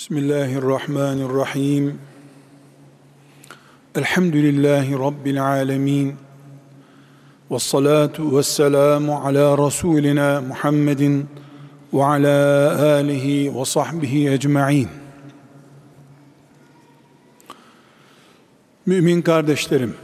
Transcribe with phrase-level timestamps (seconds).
[0.00, 1.98] Bismillahirrahmanirrahim.
[3.94, 6.14] Elhamdülillahi Rabbil alemin.
[7.50, 11.28] Ve salatu ve selamu ala Resulina Muhammedin
[11.92, 14.88] ve ala alihi ve sahbihi ecma'in.
[18.86, 19.94] Mümin kardeşlerim,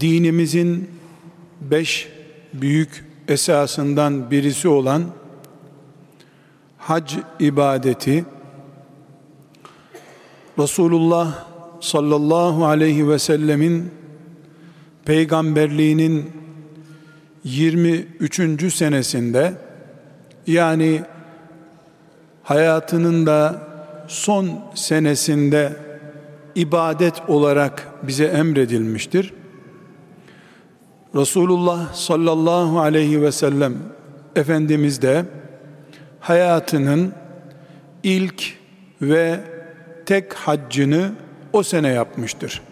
[0.00, 0.90] dinimizin
[1.60, 2.08] beş
[2.52, 5.04] büyük esasından birisi olan
[6.86, 8.24] hac ibadeti
[10.58, 11.44] Resulullah
[11.80, 13.90] sallallahu aleyhi ve sellemin
[15.04, 16.32] peygamberliğinin
[17.44, 18.74] 23.
[18.74, 19.52] senesinde
[20.46, 21.02] yani
[22.42, 23.62] hayatının da
[24.08, 25.76] son senesinde
[26.54, 29.32] ibadet olarak bize emredilmiştir.
[31.14, 33.74] Resulullah sallallahu aleyhi ve sellem
[34.36, 35.24] Efendimiz de
[36.20, 37.14] hayatının
[38.02, 38.54] ilk
[39.02, 39.40] ve
[40.06, 41.12] tek haccını
[41.52, 42.62] o sene yapmıştır.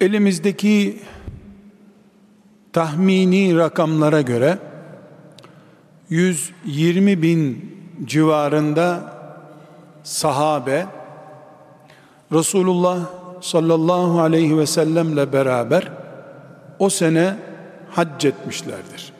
[0.00, 0.98] Elimizdeki
[2.72, 4.58] tahmini rakamlara göre
[6.08, 9.14] 120 bin civarında
[10.02, 10.86] sahabe
[12.32, 12.98] Resulullah
[13.40, 15.92] sallallahu aleyhi ve sellemle beraber
[16.78, 17.36] o sene
[17.90, 19.17] hac etmişlerdir.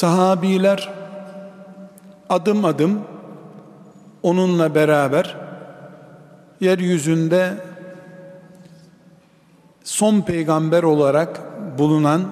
[0.00, 0.92] Sahabiler
[2.28, 3.00] adım adım
[4.22, 5.36] onunla beraber
[6.60, 7.54] yeryüzünde
[9.84, 11.40] son peygamber olarak
[11.78, 12.28] bulunan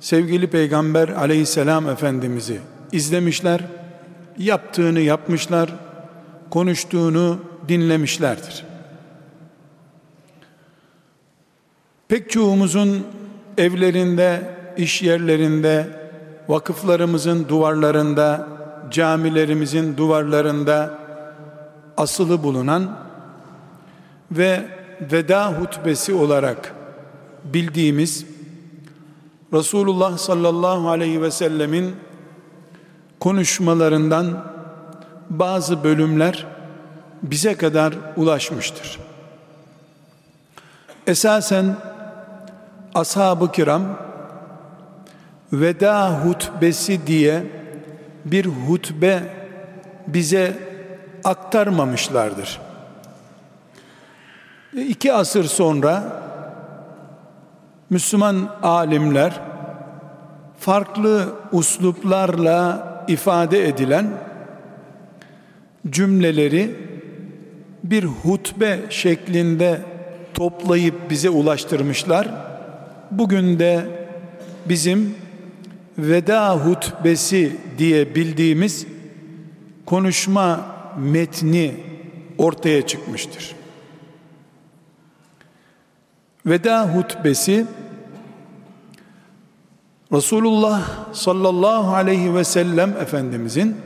[0.00, 2.60] sevgili peygamber aleyhisselam efendimizi
[2.92, 3.60] izlemişler,
[4.38, 5.74] yaptığını yapmışlar,
[6.50, 7.38] konuştuğunu
[7.68, 8.64] dinlemişlerdir.
[12.08, 13.06] Pek çoğumuzun
[13.58, 16.05] evlerinde, iş yerlerinde,
[16.48, 18.48] vakıflarımızın duvarlarında,
[18.90, 20.98] camilerimizin duvarlarında
[21.96, 22.98] asılı bulunan
[24.30, 24.68] ve
[25.12, 26.74] veda hutbesi olarak
[27.44, 28.26] bildiğimiz
[29.52, 31.96] Resulullah sallallahu aleyhi ve sellemin
[33.20, 34.44] konuşmalarından
[35.30, 36.46] bazı bölümler
[37.22, 38.98] bize kadar ulaşmıştır.
[41.06, 41.76] Esasen
[42.94, 44.05] ashab-ı kiram
[45.52, 47.42] veda hutbesi diye
[48.24, 49.22] bir hutbe
[50.06, 50.52] bize
[51.24, 52.60] aktarmamışlardır.
[54.72, 56.02] İki asır sonra
[57.90, 59.40] Müslüman alimler
[60.58, 64.10] farklı usluplarla ifade edilen
[65.90, 66.74] cümleleri
[67.84, 69.80] bir hutbe şeklinde
[70.34, 72.28] toplayıp bize ulaştırmışlar.
[73.10, 73.86] Bugün de
[74.68, 75.14] bizim
[75.98, 78.86] veda hutbesi diye bildiğimiz
[79.86, 80.66] konuşma
[80.98, 81.74] metni
[82.38, 83.54] ortaya çıkmıştır.
[86.46, 87.66] Veda hutbesi
[90.12, 93.76] Resulullah sallallahu aleyhi ve sellem Efendimizin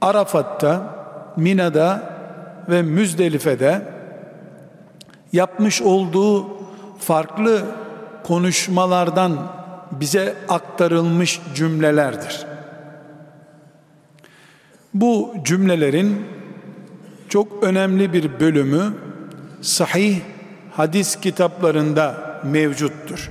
[0.00, 0.94] Arafat'ta,
[1.36, 2.18] Mina'da
[2.68, 3.82] ve Müzdelife'de
[5.32, 6.46] yapmış olduğu
[6.98, 7.64] farklı
[8.24, 9.57] konuşmalardan
[9.92, 12.46] bize aktarılmış cümlelerdir.
[14.94, 16.26] Bu cümlelerin
[17.28, 18.92] çok önemli bir bölümü
[19.60, 20.20] sahih
[20.72, 23.30] hadis kitaplarında mevcuttur.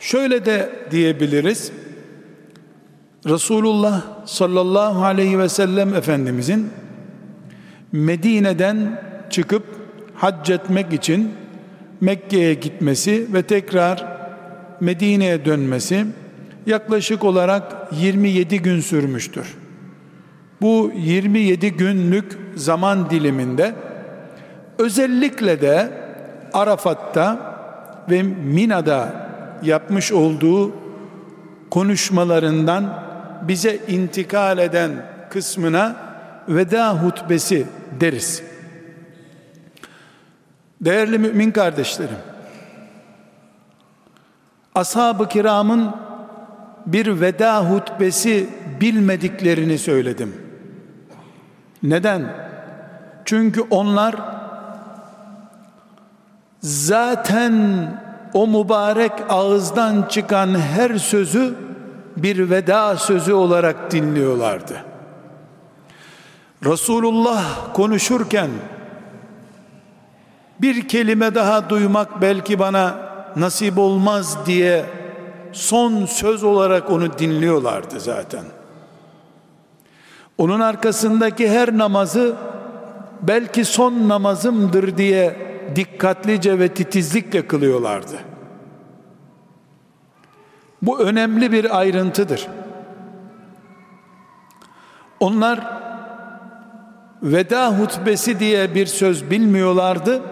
[0.00, 1.72] Şöyle de diyebiliriz.
[3.26, 6.70] Resulullah sallallahu aleyhi ve sellem Efendimizin
[7.92, 9.64] Medine'den çıkıp
[10.14, 11.34] hac etmek için
[12.00, 14.16] Mekke'ye gitmesi ve tekrar
[14.80, 16.06] Medine'ye dönmesi
[16.66, 19.54] yaklaşık olarak 27 gün sürmüştür.
[20.60, 23.74] Bu 27 günlük zaman diliminde
[24.78, 25.90] özellikle de
[26.52, 27.56] Arafat'ta
[28.10, 29.26] ve Mina'da
[29.62, 30.72] yapmış olduğu
[31.70, 33.02] konuşmalarından
[33.48, 34.90] bize intikal eden
[35.30, 35.96] kısmına
[36.48, 37.66] veda hutbesi
[38.00, 38.42] deriz.
[40.80, 42.18] Değerli mümin kardeşlerim,
[44.74, 45.94] ashab-ı kiramın
[46.86, 48.48] bir veda hutbesi
[48.80, 50.34] bilmediklerini söyledim.
[51.82, 52.34] Neden?
[53.24, 54.14] Çünkü onlar
[56.60, 57.54] zaten
[58.34, 61.54] o mübarek ağızdan çıkan her sözü
[62.16, 64.84] bir veda sözü olarak dinliyorlardı.
[66.64, 68.50] Resulullah konuşurken
[70.60, 72.98] bir kelime daha duymak belki bana
[73.36, 74.84] nasip olmaz diye
[75.52, 78.44] son söz olarak onu dinliyorlardı zaten.
[80.38, 82.36] Onun arkasındaki her namazı
[83.22, 85.36] belki son namazımdır diye
[85.76, 88.16] dikkatlice ve titizlikle kılıyorlardı.
[90.82, 92.46] Bu önemli bir ayrıntıdır.
[95.20, 95.60] Onlar
[97.22, 100.22] veda hutbesi diye bir söz bilmiyorlardı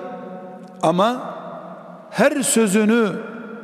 [0.84, 1.34] ama
[2.10, 3.08] her sözünü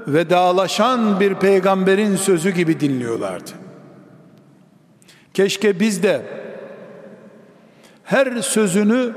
[0.06, 3.50] vedalaşan bir peygamberin sözü gibi dinliyorlardı.
[5.34, 6.22] Keşke biz de
[8.04, 9.12] her sözünü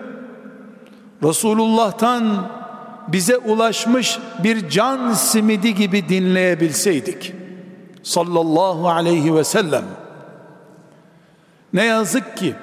[1.23, 2.47] Resulullah'tan
[3.07, 7.33] bize ulaşmış bir can simidi gibi dinleyebilseydik.
[8.03, 9.85] Sallallahu aleyhi ve sellem.
[11.73, 12.55] Ne yazık ki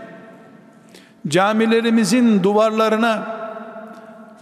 [1.29, 3.40] camilerimizin duvarlarına,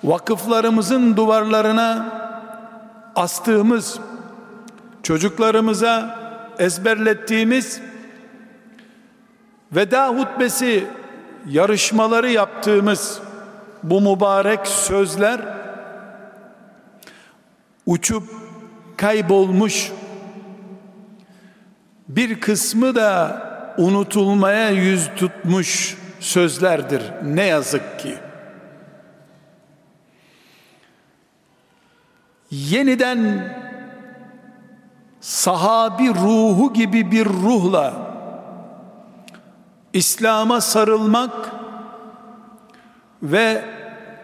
[0.04, 2.06] vakıflarımızın duvarlarına
[3.14, 3.98] astığımız,
[5.02, 6.18] çocuklarımıza
[6.58, 7.80] ezberlettiğimiz
[9.72, 10.86] veda hutbesi
[11.48, 13.20] yarışmaları yaptığımız
[13.82, 15.40] bu mübarek sözler
[17.86, 18.22] uçup
[18.96, 19.92] kaybolmuş
[22.08, 23.42] bir kısmı da
[23.78, 28.27] unutulmaya yüz tutmuş sözlerdir ne yazık ki.
[32.50, 33.54] Yeniden
[35.20, 38.08] sahabi ruhu gibi bir ruhla
[39.92, 41.50] İslam'a sarılmak
[43.22, 43.64] ve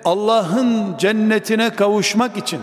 [0.04, 2.60] Allah'ın cennetine kavuşmak için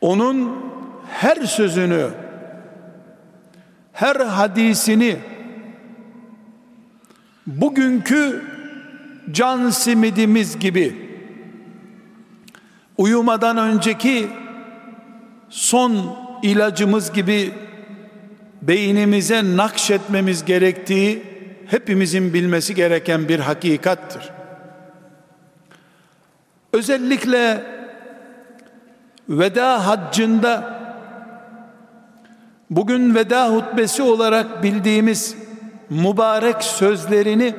[0.00, 0.56] onun
[1.10, 2.10] her sözünü
[3.92, 5.16] her hadisini
[7.46, 8.44] bugünkü
[9.30, 11.03] can simidimiz gibi
[12.98, 14.28] uyumadan önceki
[15.48, 17.52] son ilacımız gibi
[18.62, 21.22] beynimize nakşetmemiz gerektiği
[21.66, 24.30] hepimizin bilmesi gereken bir hakikattır.
[26.72, 27.64] Özellikle
[29.28, 30.80] veda haccında
[32.70, 35.36] bugün veda hutbesi olarak bildiğimiz
[35.90, 37.54] mübarek sözlerini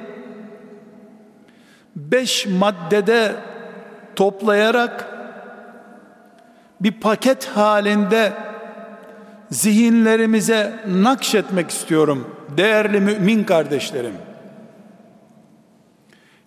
[1.95, 3.35] beş maddede
[4.15, 5.14] toplayarak
[6.81, 8.33] bir paket halinde
[9.51, 14.15] zihinlerimize nakşetmek istiyorum değerli mümin kardeşlerim.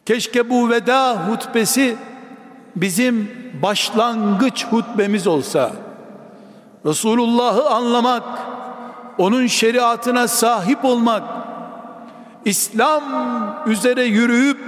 [0.07, 1.97] Keşke bu veda hutbesi
[2.77, 3.31] bizim
[3.63, 5.73] başlangıç hutbemiz olsa.
[6.87, 8.23] Resulullah'ı anlamak,
[9.19, 11.23] onun şeriatına sahip olmak,
[12.45, 13.03] İslam
[13.67, 14.59] üzere yürüyüp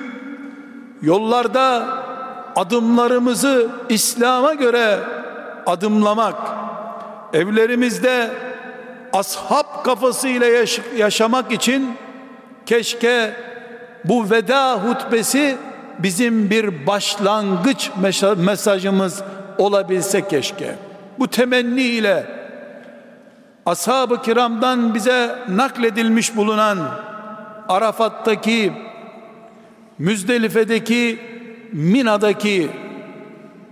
[1.03, 1.87] yollarda
[2.57, 4.99] adımlarımızı İslam'a göre
[5.67, 6.37] adımlamak,
[7.33, 8.31] evlerimizde
[9.13, 11.97] ashab kafasıyla yaş- yaşamak için
[12.67, 13.33] keşke
[14.05, 15.57] bu veda hutbesi
[15.99, 17.91] bizim bir başlangıç
[18.37, 19.23] mesajımız
[19.59, 20.75] olabilse keşke.
[21.19, 22.27] Bu temenni ile
[23.67, 26.79] ashab-ı kiramdan bize nakledilmiş bulunan
[27.69, 28.73] Arafat'taki
[29.99, 31.19] Müzdelife'deki
[31.73, 32.71] Mina'daki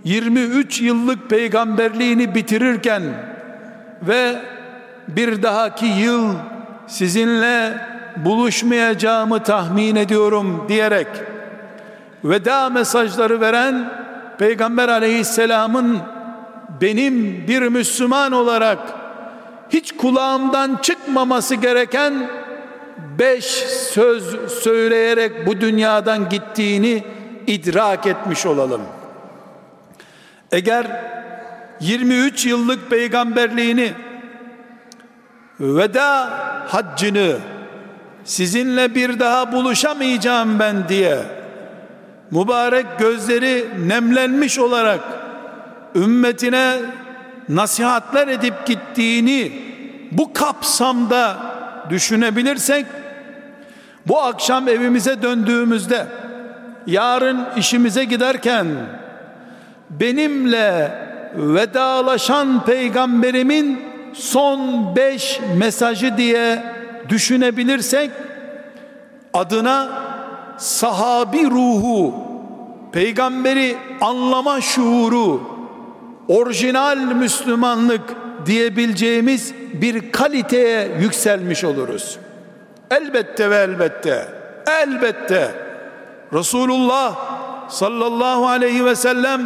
[0.03, 3.03] 23 yıllık peygamberliğini bitirirken
[4.01, 4.35] ve
[5.07, 6.33] bir dahaki yıl
[6.87, 7.77] sizinle
[8.17, 11.07] buluşmayacağımı tahmin ediyorum diyerek
[12.23, 13.99] veda mesajları veren
[14.37, 15.99] Peygamber aleyhisselamın
[16.81, 18.79] benim bir Müslüman olarak
[19.69, 22.29] hiç kulağımdan çıkmaması gereken
[23.19, 23.45] beş
[23.93, 27.03] söz söyleyerek bu dünyadan gittiğini
[27.47, 28.81] idrak etmiş olalım.
[30.51, 30.87] Eğer
[31.79, 33.93] 23 yıllık peygamberliğini
[35.59, 36.29] veda
[36.67, 37.37] haccını
[38.23, 41.19] sizinle bir daha buluşamayacağım ben diye
[42.31, 44.99] mübarek gözleri nemlenmiş olarak
[45.95, 46.77] ümmetine
[47.49, 49.51] nasihatler edip gittiğini
[50.11, 51.37] bu kapsamda
[51.89, 52.85] düşünebilirsek
[54.07, 56.07] bu akşam evimize döndüğümüzde
[56.87, 58.67] yarın işimize giderken
[59.89, 60.91] benimle
[61.35, 63.81] vedalaşan peygamberimin
[64.13, 66.63] son beş mesajı diye
[67.09, 68.11] düşünebilirsek
[69.33, 69.89] adına
[70.57, 72.13] sahabi ruhu
[72.91, 75.41] peygamberi anlama şuuru
[76.27, 78.01] orijinal Müslümanlık
[78.45, 82.19] diyebileceğimiz bir kaliteye yükselmiş oluruz.
[82.91, 84.27] Elbette ve elbette
[84.81, 85.51] elbette
[86.33, 87.15] Resulullah
[87.69, 89.41] sallallahu aleyhi ve sellem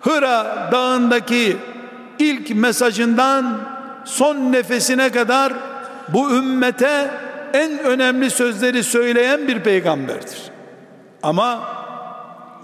[0.00, 1.56] Hıra dağındaki
[2.18, 3.58] ilk mesajından
[4.04, 5.52] son nefesine kadar
[6.08, 7.10] bu ümmete
[7.52, 10.38] en önemli sözleri söyleyen bir peygamberdir.
[11.22, 11.60] Ama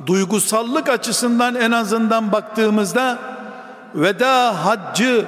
[0.07, 3.19] duygusallık açısından en azından baktığımızda
[3.95, 5.25] veda haccı,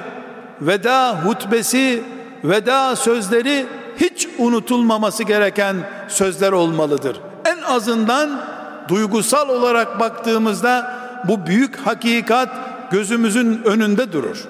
[0.61, 2.03] veda hutbesi,
[2.43, 3.65] veda sözleri
[3.97, 5.75] hiç unutulmaması gereken
[6.07, 7.21] sözler olmalıdır.
[7.45, 8.41] En azından
[8.87, 12.49] duygusal olarak baktığımızda bu büyük hakikat
[12.91, 14.47] gözümüzün önünde durur.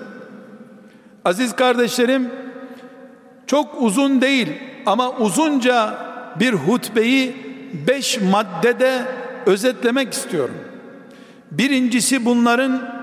[1.25, 2.29] Aziz kardeşlerim,
[3.47, 4.47] çok uzun değil
[4.85, 5.97] ama uzunca
[6.39, 7.35] bir hutbeyi
[7.87, 9.01] beş maddede
[9.45, 10.55] özetlemek istiyorum.
[11.51, 12.99] Birincisi bunların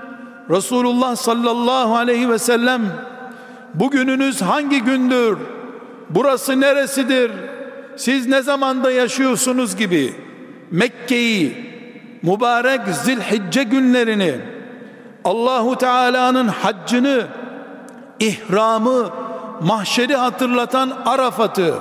[0.49, 2.81] Resulullah sallallahu aleyhi ve sellem
[3.73, 5.37] bugününüz hangi gündür?
[6.09, 7.31] Burası neresidir?
[7.95, 10.13] Siz ne zamanda yaşıyorsunuz gibi
[10.71, 11.66] Mekke'yi
[12.23, 14.35] mübarek zilhicce günlerini
[15.25, 17.27] Allahu Teala'nın haccını
[18.19, 19.09] ihramı
[19.61, 21.73] mahşeri hatırlatan Arafat'ı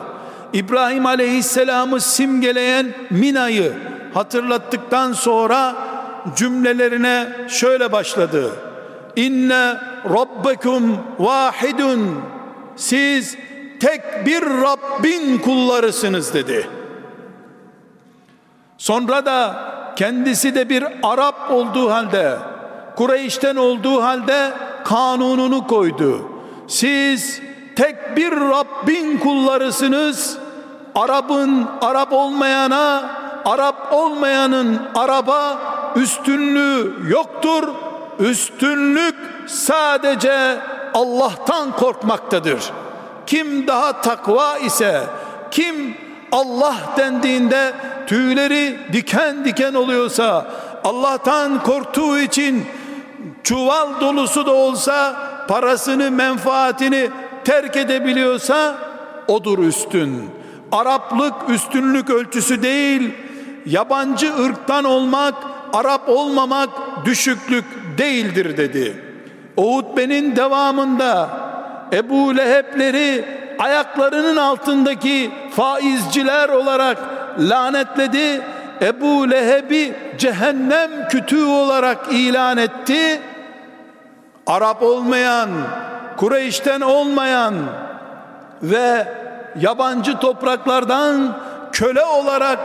[0.52, 3.72] İbrahim Aleyhisselam'ı simgeleyen Mina'yı
[4.14, 5.74] hatırlattıktan sonra
[6.36, 8.50] cümlelerine şöyle başladı.
[9.16, 9.76] İnne
[10.10, 12.20] rabbekum vahidun
[12.76, 13.36] siz
[13.80, 16.68] tek bir Rabbin kullarısınız dedi.
[18.78, 19.56] Sonra da
[19.96, 22.38] kendisi de bir Arap olduğu halde
[22.96, 24.52] Kureyş'ten olduğu halde
[24.84, 26.28] kanununu koydu.
[26.68, 27.40] Siz
[27.76, 30.38] tek bir Rabbin kullarısınız.
[30.94, 33.10] Arap'ın Arap olmayana,
[33.44, 35.58] Arap olmayanın Araba
[35.96, 37.68] üstünlüğü yoktur.
[38.18, 39.14] Üstünlük
[39.46, 40.58] sadece
[40.94, 42.72] Allah'tan korkmaktadır.
[43.26, 45.02] Kim daha takva ise,
[45.50, 45.96] kim
[46.32, 47.72] Allah dendiğinde
[48.06, 50.46] tüyleri diken diken oluyorsa,
[50.84, 52.64] Allah'tan korktuğu için
[53.42, 55.16] çuval dolusu da olsa
[55.48, 57.10] parasını, menfaatini
[57.44, 58.74] terk edebiliyorsa
[59.28, 60.30] odur üstün.
[60.72, 63.14] Araplık üstünlük ölçüsü değil,
[63.66, 65.34] yabancı ırktan olmak,
[65.72, 66.70] Arap olmamak
[67.04, 67.64] düşüklük
[67.98, 69.02] değildir dedi.
[69.56, 71.30] O hutbenin devamında
[71.92, 73.24] Ebu Leheb'leri
[73.58, 76.98] ayaklarının altındaki faizciler olarak
[77.38, 78.42] lanetledi.
[78.82, 83.20] Ebu Leheb'i cehennem kütüğü olarak ilan etti.
[84.46, 85.50] Arap olmayan,
[86.16, 87.54] Kureyş'ten olmayan
[88.62, 89.06] ve
[89.60, 91.36] yabancı topraklardan
[91.72, 92.58] köle olarak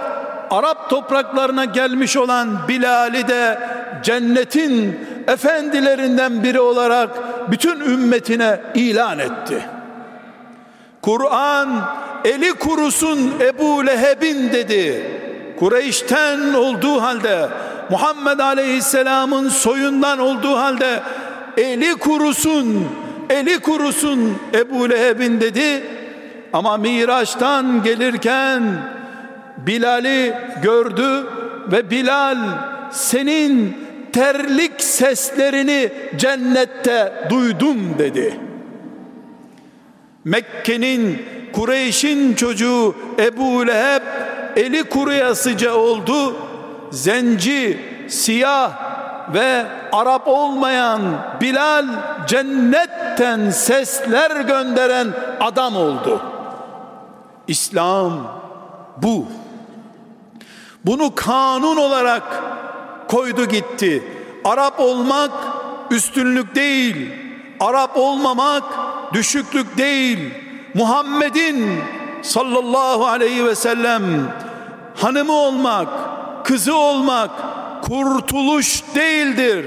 [0.51, 3.60] Arap topraklarına gelmiş olan Bilal'i de
[4.03, 7.10] cennetin efendilerinden biri olarak
[7.51, 9.65] bütün ümmetine ilan etti.
[11.01, 11.89] Kur'an
[12.25, 15.03] eli kurusun Ebu Leheb'in dedi.
[15.60, 17.50] Kureyş'ten olduğu halde
[17.89, 21.00] Muhammed Aleyhisselam'ın soyundan olduğu halde
[21.58, 22.88] eli kurusun
[23.29, 25.84] eli kurusun Ebu Leheb'in dedi
[26.53, 28.63] ama Miraç'tan gelirken
[29.58, 31.27] Bilal'i gördü
[31.72, 32.38] ve Bilal
[32.91, 33.77] senin
[34.13, 38.50] terlik seslerini cennette duydum dedi.
[40.25, 44.01] Mekke'nin Kureyş'in çocuğu Ebu Leheb
[44.56, 46.36] eli kuruyasıca oldu.
[46.92, 48.72] Zenci, siyah
[49.34, 51.01] ve Arap olmayan
[51.42, 51.86] Bilal
[52.28, 55.08] cennetten sesler gönderen
[55.40, 56.22] adam oldu.
[57.48, 58.42] İslam
[58.98, 59.25] bu.
[60.86, 62.24] Bunu kanun olarak
[63.08, 64.04] koydu gitti.
[64.46, 65.32] Arap olmak
[65.92, 67.12] üstünlük değil.
[67.60, 68.63] Arap olmamak
[69.13, 70.20] düşüklük değil.
[70.74, 71.80] Muhammed'in
[72.22, 74.03] sallallahu aleyhi ve sellem
[74.96, 75.88] hanımı olmak,
[76.46, 77.32] kızı olmak
[77.82, 79.65] kurtuluş değildir.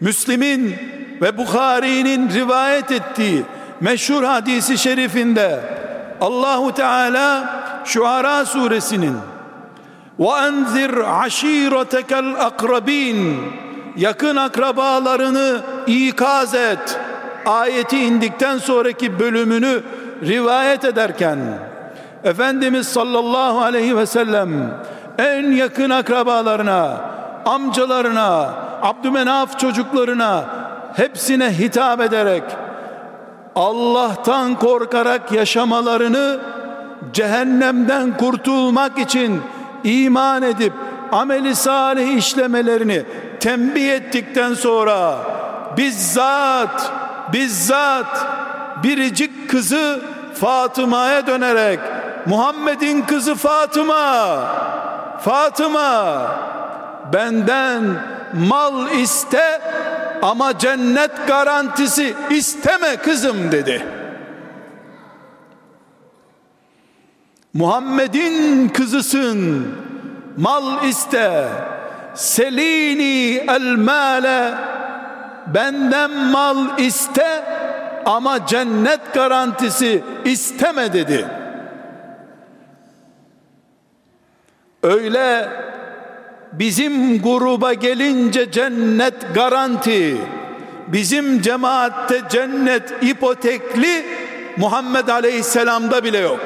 [0.00, 0.76] Müslim'in
[1.22, 3.42] ve Bukhari'nin rivayet ettiği
[3.80, 5.60] meşhur hadisi şerifinde
[6.20, 9.16] Allahu Teala Şuara suresinin
[10.18, 13.36] ve enzir aşiretekel akrabin
[13.96, 16.98] yakın akrabalarını ikaz et
[17.46, 19.82] ayeti indikten sonraki bölümünü
[20.22, 21.38] rivayet ederken
[22.24, 24.50] Efendimiz sallallahu aleyhi ve sellem
[25.18, 27.00] en yakın akrabalarına,
[27.44, 30.44] amcalarına, Abdümenaf çocuklarına
[30.96, 32.42] hepsine hitap ederek
[33.54, 36.38] Allah'tan korkarak yaşamalarını
[37.12, 39.40] cehennemden kurtulmak için
[39.84, 40.72] iman edip
[41.12, 43.02] ameli salih işlemelerini
[43.40, 45.18] tembih ettikten sonra
[45.76, 46.92] bizzat
[47.32, 48.26] bizzat
[48.82, 50.00] biricik kızı
[50.34, 51.80] Fatıma'ya dönerek
[52.26, 54.46] Muhammed'in kızı Fatıma
[55.20, 56.22] Fatıma
[57.12, 57.82] benden
[58.48, 59.60] mal iste
[60.22, 63.86] ama cennet garantisi isteme kızım dedi.
[67.56, 69.68] Muhammed'in kızısın.
[70.36, 71.48] Mal iste.
[72.14, 74.54] Selini el male.
[75.54, 77.44] Benden mal iste
[78.04, 81.26] ama cennet garantisi isteme dedi.
[84.82, 85.48] Öyle
[86.52, 90.16] bizim gruba gelince cennet garanti,
[90.86, 94.06] bizim cemaatte cennet ipotekli
[94.56, 96.40] Muhammed Aleyhisselam'da bile yok.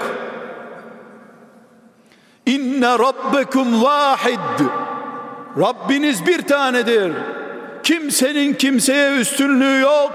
[2.46, 4.60] İnne rabbekum vahid.
[5.58, 7.12] Rabbiniz bir tanedir.
[7.82, 10.12] Kimsenin kimseye üstünlüğü yok.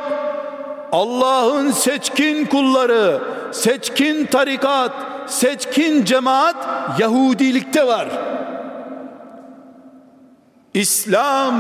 [0.91, 4.91] Allah'ın seçkin kulları, seçkin tarikat,
[5.27, 6.55] seçkin cemaat
[6.99, 8.07] Yahudilikte var.
[10.73, 11.55] İslam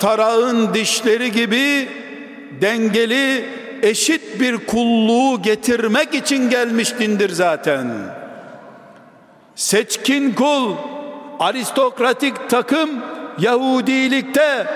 [0.00, 1.88] tarağın dişleri gibi
[2.60, 3.44] dengeli
[3.82, 7.88] eşit bir kulluğu getirmek için gelmiş dindir zaten.
[9.54, 10.74] Seçkin kul,
[11.40, 12.90] aristokratik takım
[13.38, 14.66] Yahudilikte,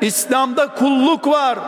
[0.00, 1.58] İslam'da kulluk var.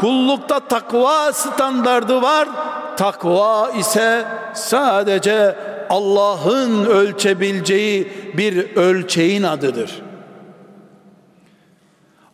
[0.00, 2.48] Kullukta takva standardı var.
[2.96, 5.56] Takva ise sadece
[5.90, 10.02] Allah'ın ölçebileceği bir ölçeğin adıdır.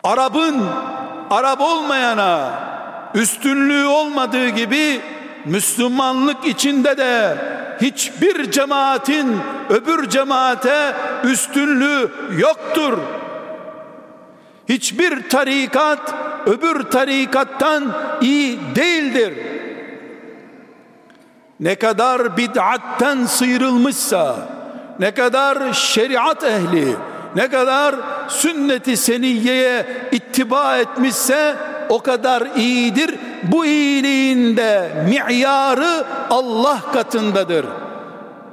[0.04, 0.66] Arap'ın
[1.30, 2.50] Arap olmayana
[3.14, 5.00] üstünlüğü olmadığı gibi
[5.44, 7.36] Müslümanlık içinde de
[7.80, 9.36] hiçbir cemaatin
[9.70, 10.92] öbür cemaate
[11.24, 12.98] üstünlüğü yoktur.
[14.68, 16.14] Hiçbir tarikat
[16.46, 19.32] öbür tarikattan iyi değildir.
[21.60, 24.36] Ne kadar bid'atten sıyrılmışsa,
[24.98, 26.96] ne kadar şeriat ehli,
[27.36, 27.94] ne kadar
[28.28, 31.54] sünneti seniyeye ittiba etmişse
[31.88, 33.14] o kadar iyidir.
[33.42, 37.66] Bu iyiliğin de mi'yarı Allah katındadır.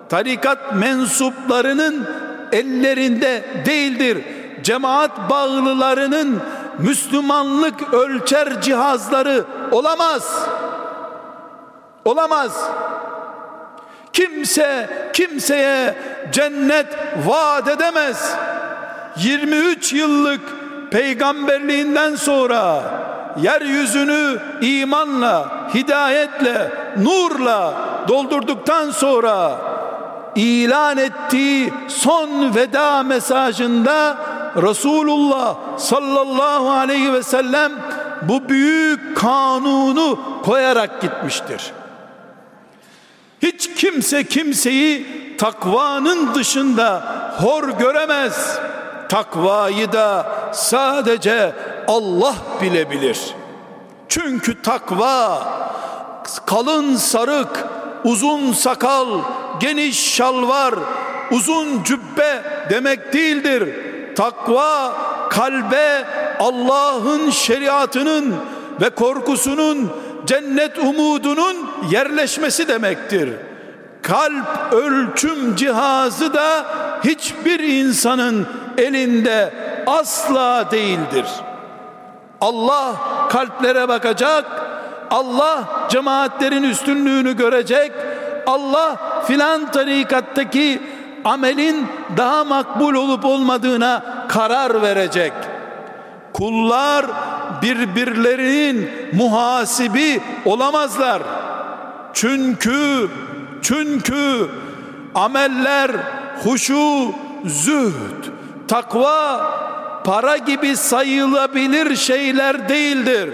[0.09, 2.07] Tarikat mensuplarının
[2.51, 4.17] ellerinde değildir.
[4.63, 6.41] Cemaat bağlılarının
[6.79, 10.47] Müslümanlık ölçer cihazları olamaz.
[12.05, 12.69] Olamaz.
[14.13, 15.95] Kimse kimseye
[16.31, 16.87] cennet
[17.25, 18.35] vaat edemez.
[19.17, 20.41] 23 yıllık
[20.91, 22.83] peygamberliğinden sonra
[23.41, 27.73] yeryüzünü imanla, hidayetle, nurla
[28.07, 29.51] doldurduktan sonra
[30.35, 34.17] ilan ettiği son veda mesajında
[34.57, 37.71] Resulullah sallallahu aleyhi ve sellem
[38.21, 41.71] bu büyük kanunu koyarak gitmiştir.
[43.41, 47.03] Hiç kimse kimseyi takvanın dışında
[47.41, 48.59] hor göremez.
[49.09, 51.55] Takvayı da sadece
[51.87, 53.19] Allah bilebilir.
[54.09, 55.43] Çünkü takva
[56.45, 57.65] kalın sarık,
[58.03, 59.07] uzun sakal,
[59.59, 60.75] geniş şalvar,
[61.31, 63.82] uzun cübbe demek değildir.
[64.15, 64.93] Takva
[65.29, 66.05] kalbe
[66.39, 68.35] Allah'ın şeriatının
[68.81, 69.91] ve korkusunun
[70.25, 73.29] cennet umudunun yerleşmesi demektir.
[74.01, 76.65] Kalp ölçüm cihazı da
[77.03, 78.47] hiçbir insanın
[78.77, 79.53] elinde
[79.87, 81.25] asla değildir.
[82.41, 82.95] Allah
[83.29, 84.45] kalplere bakacak,
[85.11, 87.91] Allah cemaatlerin üstünlüğünü görecek,
[88.47, 88.97] Allah
[89.27, 90.81] filan tarikattaki
[91.25, 95.33] amelin daha makbul olup olmadığına karar verecek.
[96.33, 97.05] Kullar
[97.61, 101.21] birbirlerinin muhasibi olamazlar.
[102.13, 103.09] Çünkü
[103.61, 104.47] çünkü
[105.15, 105.91] ameller
[106.43, 107.11] huşu,
[107.45, 108.23] zühd,
[108.67, 109.51] takva
[110.03, 113.29] para gibi sayılabilir şeyler değildir.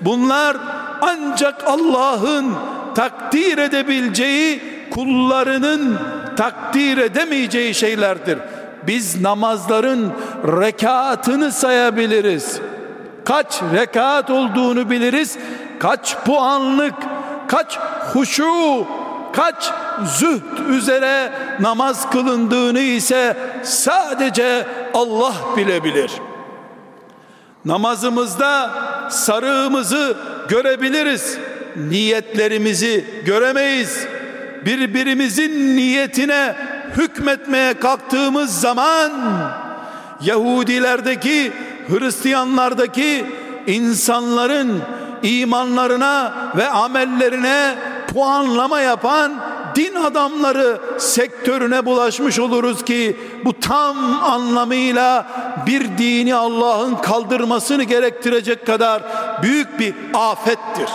[0.00, 0.56] Bunlar
[1.00, 2.54] ancak Allah'ın
[2.94, 5.98] takdir edebileceği kullarının
[6.36, 8.38] takdir edemeyeceği şeylerdir.
[8.86, 10.12] Biz namazların
[10.44, 12.60] rekatını sayabiliriz.
[13.24, 15.38] Kaç rekat olduğunu biliriz.
[15.78, 16.94] Kaç puanlık,
[17.48, 17.78] kaç
[18.12, 18.86] huşu,
[19.32, 19.72] kaç
[20.04, 26.10] zühd üzere namaz kılındığını ise sadece Allah bilebilir.
[27.64, 28.70] Namazımızda
[29.10, 30.16] sarığımızı
[30.48, 31.38] görebiliriz.
[31.76, 34.06] Niyetlerimizi göremeyiz.
[34.66, 36.54] Birbirimizin niyetine
[36.96, 39.12] hükmetmeye kalktığımız zaman
[40.20, 41.52] Yahudilerdeki,
[41.88, 43.26] Hristiyanlardaki
[43.66, 44.82] insanların
[45.22, 47.74] imanlarına ve amellerine
[48.14, 49.32] puanlama yapan
[49.74, 55.26] din adamları sektörüne bulaşmış oluruz ki bu tam anlamıyla
[55.66, 59.02] bir dini Allah'ın kaldırmasını gerektirecek kadar
[59.42, 60.88] büyük bir afettir.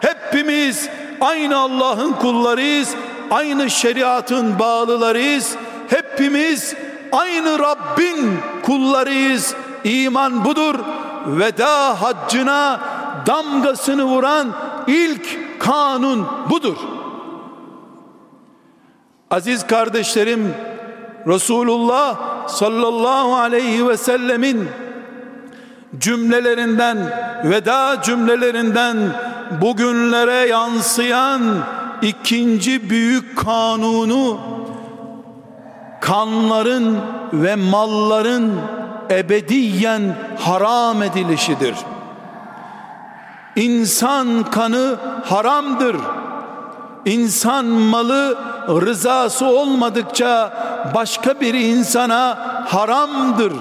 [0.00, 0.88] Hepimiz
[1.20, 2.94] aynı Allah'ın kullarıyız,
[3.30, 5.56] aynı şeriatın bağlılarıyız.
[5.88, 6.74] Hepimiz
[7.12, 9.54] aynı Rabbin kullarıyız.
[9.84, 10.74] İman budur.
[11.26, 12.80] Veda haccına
[13.26, 14.48] damgasını vuran
[14.86, 16.76] ilk kanun budur.
[19.30, 20.54] Aziz kardeşlerim,
[21.26, 22.16] Resulullah
[22.48, 24.68] sallallahu aleyhi ve sellemin
[25.98, 26.98] cümlelerinden,
[27.44, 28.96] veda cümlelerinden
[29.60, 31.42] bugünlere yansıyan
[32.02, 34.38] ikinci büyük kanunu
[36.00, 36.98] kanların
[37.32, 38.52] ve malların
[39.10, 41.74] ebediyen haram edilişidir.
[43.56, 45.96] İnsan kanı haramdır.
[47.04, 50.52] İnsan malı rızası olmadıkça
[50.94, 53.52] başka bir insana haramdır.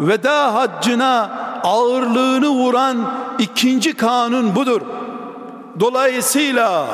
[0.00, 1.30] Veda haccına
[1.64, 2.96] ağırlığını vuran
[3.38, 4.80] ikinci kanun budur.
[5.80, 6.86] Dolayısıyla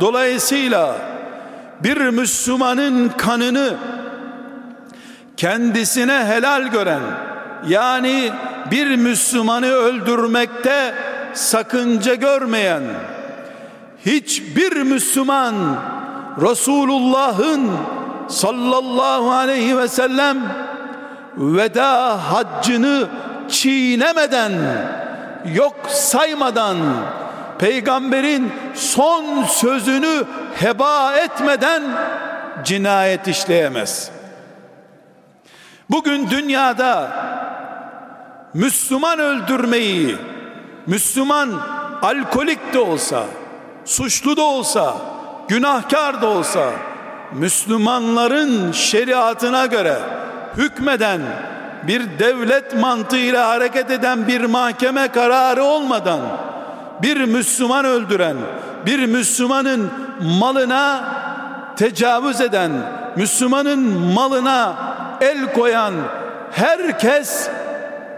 [0.00, 0.94] dolayısıyla
[1.82, 3.74] bir Müslümanın kanını
[5.36, 7.02] kendisine helal gören
[7.68, 8.30] yani
[8.70, 10.94] bir Müslümanı öldürmekte
[11.34, 12.82] sakınca görmeyen
[14.06, 15.54] hiçbir Müslüman
[16.40, 17.70] Resulullah'ın
[18.28, 20.38] sallallahu aleyhi ve sellem
[21.36, 23.08] veda haccını
[23.48, 24.52] çiğnemeden
[25.54, 26.76] yok saymadan
[27.58, 31.82] peygamberin son sözünü heba etmeden
[32.64, 34.10] cinayet işleyemez.
[35.90, 37.10] Bugün dünyada
[38.54, 40.16] Müslüman öldürmeyi
[40.86, 41.50] Müslüman
[42.02, 43.24] alkolik de olsa,
[43.84, 44.96] suçlu da olsa,
[45.48, 46.70] günahkar da olsa
[47.32, 49.98] Müslümanların şeriatına göre
[50.56, 51.20] hükmeden
[51.86, 56.20] bir devlet mantığıyla hareket eden bir mahkeme kararı olmadan
[57.02, 58.36] bir Müslüman öldüren,
[58.86, 59.90] bir Müslümanın
[60.40, 61.04] malına
[61.76, 62.72] tecavüz eden,
[63.16, 63.80] Müslümanın
[64.14, 64.76] malına
[65.20, 65.94] el koyan
[66.52, 67.48] herkes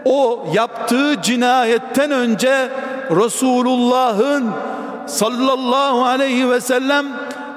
[0.05, 2.69] o yaptığı cinayetten önce
[3.11, 4.51] Resulullah'ın
[5.07, 7.05] sallallahu aleyhi ve sellem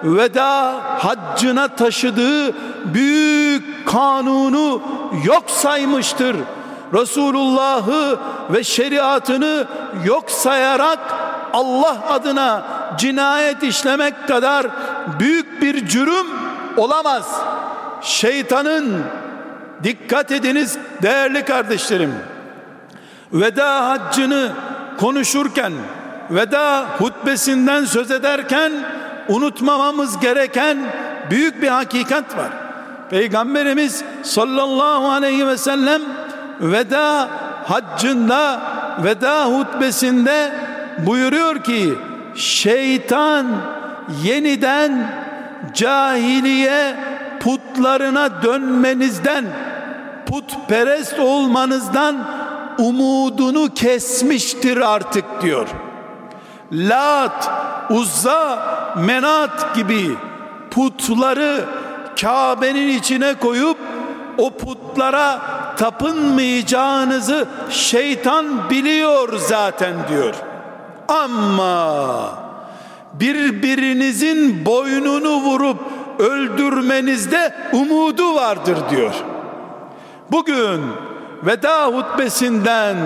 [0.03, 2.55] veda haccına taşıdığı
[2.95, 4.83] büyük kanunu
[5.25, 6.37] yok saymıştır.
[6.93, 8.19] Resulullah'ı
[8.51, 9.65] ve şeriatını
[10.05, 10.99] yok sayarak
[11.53, 12.63] Allah adına
[12.99, 14.67] cinayet işlemek kadar
[15.21, 16.27] büyük bir cürüm
[16.77, 17.41] olamaz.
[18.03, 19.03] Şeytanın
[19.83, 22.15] dikkat ediniz değerli kardeşlerim.
[23.33, 24.53] Veda haccını
[25.01, 25.73] konuşurken,
[26.31, 28.73] veda hutbesinden söz ederken
[29.29, 30.79] unutmamamız gereken
[31.31, 32.51] büyük bir hakikat var.
[33.11, 36.03] Peygamberimiz sallallahu aleyhi ve sellem
[36.61, 37.29] veda
[37.67, 38.61] haccında
[39.05, 40.53] veda hutbesinde
[41.07, 41.95] buyuruyor ki
[42.35, 43.47] şeytan
[44.23, 45.13] yeniden
[45.75, 46.97] cahiliye
[47.41, 49.45] putlarına dönmenizden
[50.27, 52.17] putperest olmanızdan
[52.79, 55.69] umudunu kesmiştir artık diyor.
[56.73, 57.51] Lat,
[57.91, 58.59] Uzza,
[58.97, 60.11] Menat gibi
[60.71, 61.65] putları
[62.21, 63.79] Kabe'nin içine koyup
[64.39, 65.41] o putlara
[65.77, 70.35] tapınmayacağınızı şeytan biliyor zaten diyor.
[71.09, 72.31] Ama
[73.13, 75.79] birbirinizin boynunu vurup
[76.19, 79.15] öldürmenizde umudu vardır diyor.
[80.31, 80.81] Bugün
[81.43, 82.97] veda hutbesinden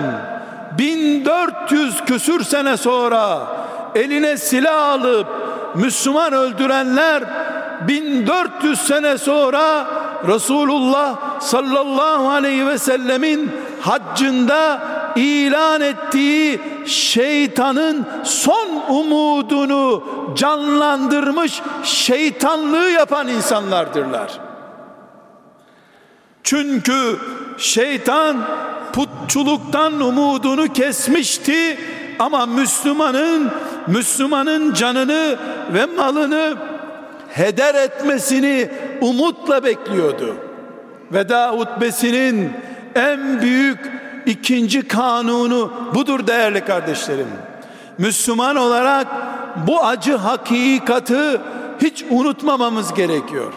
[0.77, 3.47] 1400 küsür sene sonra
[3.95, 5.27] eline silah alıp
[5.75, 7.23] Müslüman öldürenler
[7.87, 9.87] 1400 sene sonra
[10.27, 13.51] Resulullah sallallahu aleyhi ve sellemin
[13.81, 14.81] haccında
[15.15, 20.03] ilan ettiği şeytanın son umudunu
[20.35, 24.39] canlandırmış şeytanlığı yapan insanlardırlar.
[26.43, 27.17] Çünkü
[27.57, 28.37] şeytan
[28.93, 31.79] putçuluktan umudunu kesmişti
[32.19, 33.51] ama Müslümanın
[33.87, 35.37] Müslümanın canını
[35.73, 36.55] ve malını
[37.29, 38.69] heder etmesini
[39.01, 40.35] umutla bekliyordu.
[41.13, 42.53] Veda hutbesinin
[42.95, 43.91] en büyük
[44.25, 47.27] ikinci kanunu budur değerli kardeşlerim.
[47.97, 49.07] Müslüman olarak
[49.67, 51.41] bu acı hakikati
[51.81, 53.53] hiç unutmamamız gerekiyor.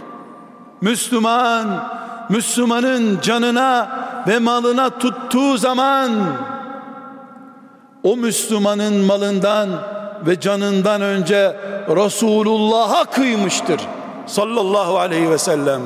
[0.80, 1.88] Müslüman,
[2.28, 3.88] Müslümanın canına
[4.28, 6.10] ve malına tuttuğu zaman
[8.02, 9.68] o Müslümanın malından
[10.26, 11.56] ve canından önce
[11.88, 13.80] Resulullah'a kıymıştır
[14.26, 15.82] sallallahu aleyhi ve sellem.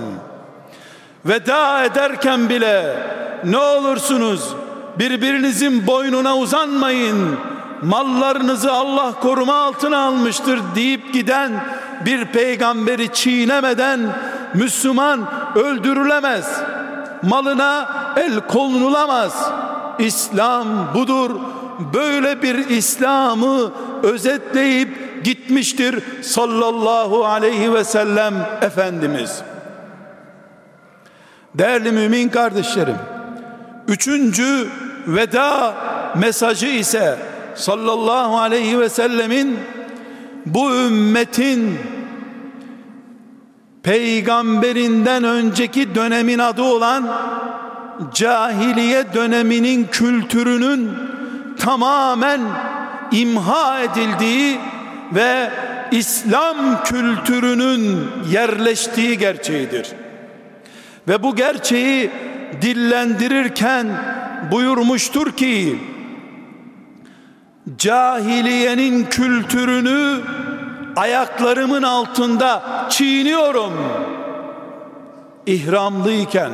[1.24, 2.96] Veda ederken bile
[3.44, 4.54] ne olursunuz
[4.98, 7.38] birbirinizin boynuna uzanmayın
[7.82, 11.64] mallarınızı Allah koruma altına almıştır deyip giden
[12.04, 14.00] bir peygamberi çiğnemeden
[14.54, 15.20] Müslüman
[15.54, 16.60] öldürülemez
[17.22, 19.50] malına el konulamaz
[19.98, 21.30] İslam budur
[21.94, 29.42] böyle bir İslam'ı özetleyip gitmiştir sallallahu aleyhi ve sellem Efendimiz.
[31.54, 32.96] Değerli mümin kardeşlerim,
[33.88, 34.68] üçüncü
[35.06, 35.74] veda
[36.16, 37.18] mesajı ise
[37.54, 39.58] sallallahu aleyhi ve sellemin
[40.46, 41.78] bu ümmetin
[43.82, 47.08] peygamberinden önceki dönemin adı olan
[48.14, 50.90] cahiliye döneminin kültürünün
[51.58, 52.40] tamamen
[53.12, 54.60] imha edildiği
[55.14, 55.50] ve
[55.90, 59.92] İslam kültürünün yerleştiği gerçeğidir.
[61.08, 62.10] Ve bu gerçeği
[62.62, 63.86] dillendirirken
[64.50, 65.78] buyurmuştur ki
[67.78, 70.20] cahiliyenin kültürünü
[70.96, 73.72] ayaklarımın altında çiğniyorum.
[75.46, 76.52] İhramlıyken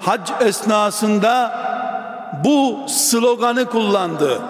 [0.00, 1.65] hac esnasında
[2.44, 4.40] bu sloganı kullandı.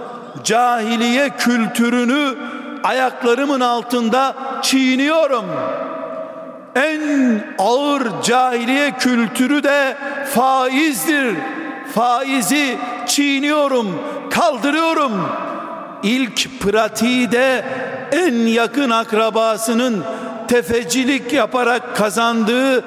[0.45, 2.35] Cahiliye kültürünü
[2.85, 5.45] ayaklarımın altında çiğniyorum.
[6.75, 7.01] En
[7.59, 9.97] ağır cahiliye kültürü de
[10.35, 11.37] faizdir.
[11.95, 15.13] Faizi çiğniyorum, kaldırıyorum.
[16.03, 17.65] İlk pratiği de
[18.13, 20.05] en yakın akrabasının
[20.49, 22.85] tefecilik yaparak kazandığı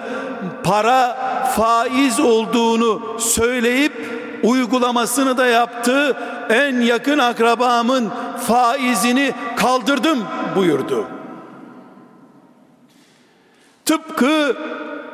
[0.63, 1.17] para
[1.55, 6.17] faiz olduğunu söyleyip uygulamasını da yaptı.
[6.49, 8.09] En yakın akrabamın
[8.47, 10.19] faizini kaldırdım
[10.55, 11.07] buyurdu.
[13.85, 14.55] Tıpkı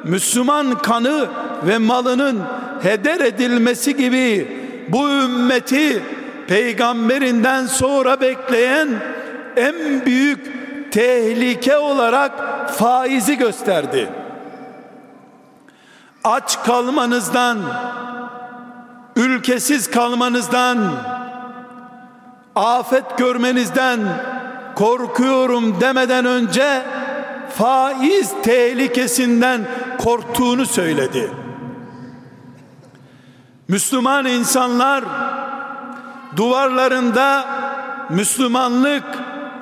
[0.04, 1.28] Müslüman kanı
[1.64, 2.42] ve malının
[2.84, 4.58] heder edilmesi gibi
[4.90, 6.04] bu ümmeti
[6.48, 8.90] peygamberinden sonra bekleyen
[9.56, 10.56] en büyük
[10.92, 12.32] tehlike olarak
[12.70, 14.10] faizi gösterdi.
[16.24, 17.58] Aç kalmanızdan,
[19.16, 20.94] ülkesiz kalmanızdan,
[22.56, 24.00] afet görmenizden
[24.76, 26.82] korkuyorum demeden önce
[27.58, 31.32] faiz tehlikesinden korktuğunu söyledi.
[33.68, 35.04] Müslüman insanlar
[36.36, 37.46] duvarlarında
[38.10, 39.04] Müslümanlık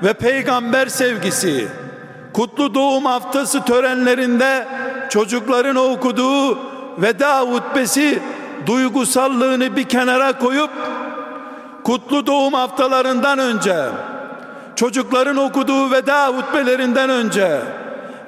[0.04, 1.68] ve peygamber sevgisi,
[2.34, 4.68] kutlu doğum haftası törenlerinde
[5.10, 6.60] çocukların okuduğu
[7.02, 8.20] veda hutbesi
[8.66, 10.72] duygusallığını bir kenara koyup
[11.84, 13.76] kutlu doğum haftalarından önce
[14.76, 17.62] çocukların okuduğu veda hutbelerinden önce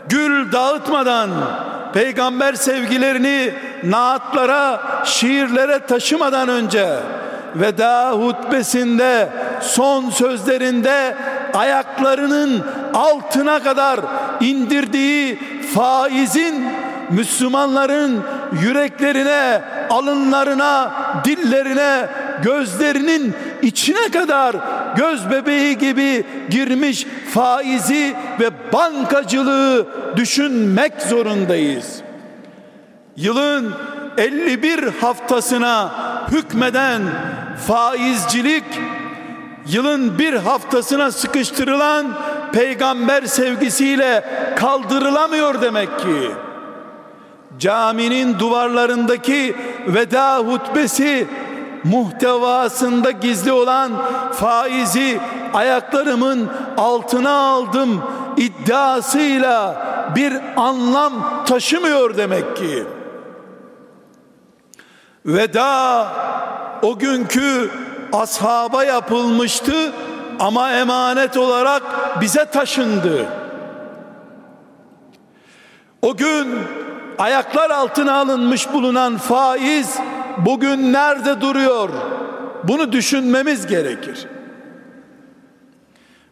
[0.10, 1.30] gül dağıtmadan
[1.94, 6.88] peygamber sevgilerini naatlara, şiirlere taşımadan önce
[7.56, 9.30] veda hutbesinde
[9.62, 11.16] son sözlerinde
[11.54, 14.00] ayaklarının altına kadar
[14.42, 15.40] indirdiği
[15.76, 16.66] faizin
[17.10, 18.24] Müslümanların
[18.62, 20.92] yüreklerine, alınlarına,
[21.26, 22.08] dillerine,
[22.44, 24.56] gözlerinin içine kadar
[24.96, 32.02] göz bebeği gibi girmiş faizi ve bankacılığı düşünmek zorundayız.
[33.16, 33.74] Yılın
[34.18, 35.92] 51 haftasına
[36.32, 37.02] hükmeden
[37.68, 38.64] faizcilik
[39.68, 42.06] yılın bir haftasına sıkıştırılan
[42.54, 46.32] peygamber sevgisiyle kaldırılamıyor demek ki.
[47.60, 49.56] Caminin duvarlarındaki
[49.88, 51.28] veda hutbesi
[51.84, 53.92] muhtevasında gizli olan
[54.34, 55.20] faizi
[55.54, 58.04] ayaklarımın altına aldım
[58.38, 62.86] iddiasıyla bir anlam taşımıyor demek ki.
[65.26, 66.08] Veda
[66.82, 67.72] o günkü
[68.14, 69.94] ashaba yapılmıştı
[70.40, 71.84] ama emanet olarak
[72.22, 73.26] bize taşındı.
[76.02, 76.48] O gün
[77.20, 79.98] ayaklar altına alınmış bulunan faiz
[80.38, 81.90] bugün nerede duruyor?
[82.64, 84.28] Bunu düşünmemiz gerekir.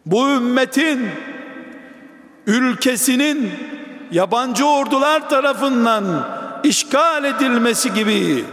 [0.06, 1.08] Bu ümmetin
[2.46, 3.52] ülkesinin
[4.10, 6.04] yabancı ordular tarafından
[6.64, 8.44] işgal edilmesi gibi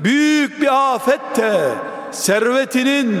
[0.00, 1.70] büyük bir afette
[2.10, 3.20] servetinin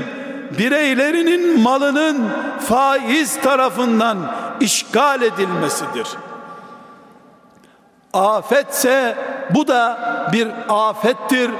[0.58, 2.28] bireylerinin malının
[2.60, 4.18] faiz tarafından
[4.60, 6.06] işgal edilmesidir.
[8.14, 9.16] Afetse
[9.50, 9.98] bu da
[10.32, 11.50] bir afettir.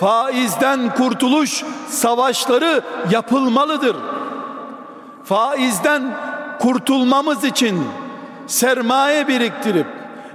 [0.00, 3.96] Faizden kurtuluş savaşları yapılmalıdır.
[5.24, 6.02] Faizden
[6.60, 7.84] kurtulmamız için
[8.46, 9.86] sermaye biriktirip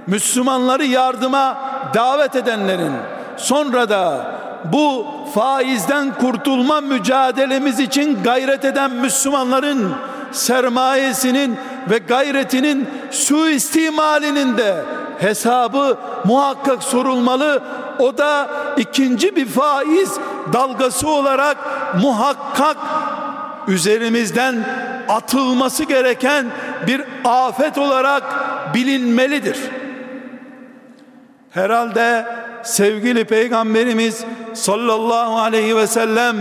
[0.06, 1.58] Müslümanları yardıma
[1.94, 2.92] davet edenlerin
[3.36, 4.32] sonra da
[4.72, 9.94] bu faizden kurtulma mücadelemiz için gayret eden Müslümanların
[10.32, 11.56] sermayesinin
[11.90, 14.84] ve gayretinin suistimalinin de
[15.18, 17.62] hesabı muhakkak sorulmalı.
[17.98, 20.12] O da ikinci bir faiz
[20.52, 21.56] dalgası olarak
[22.02, 22.76] muhakkak
[23.68, 24.64] üzerimizden
[25.08, 26.46] atılması gereken
[26.86, 28.22] bir afet olarak
[28.74, 29.58] bilinmelidir.
[31.50, 32.26] Herhalde
[32.62, 34.24] sevgili peygamberimiz
[34.54, 36.36] sallallahu aleyhi ve sellem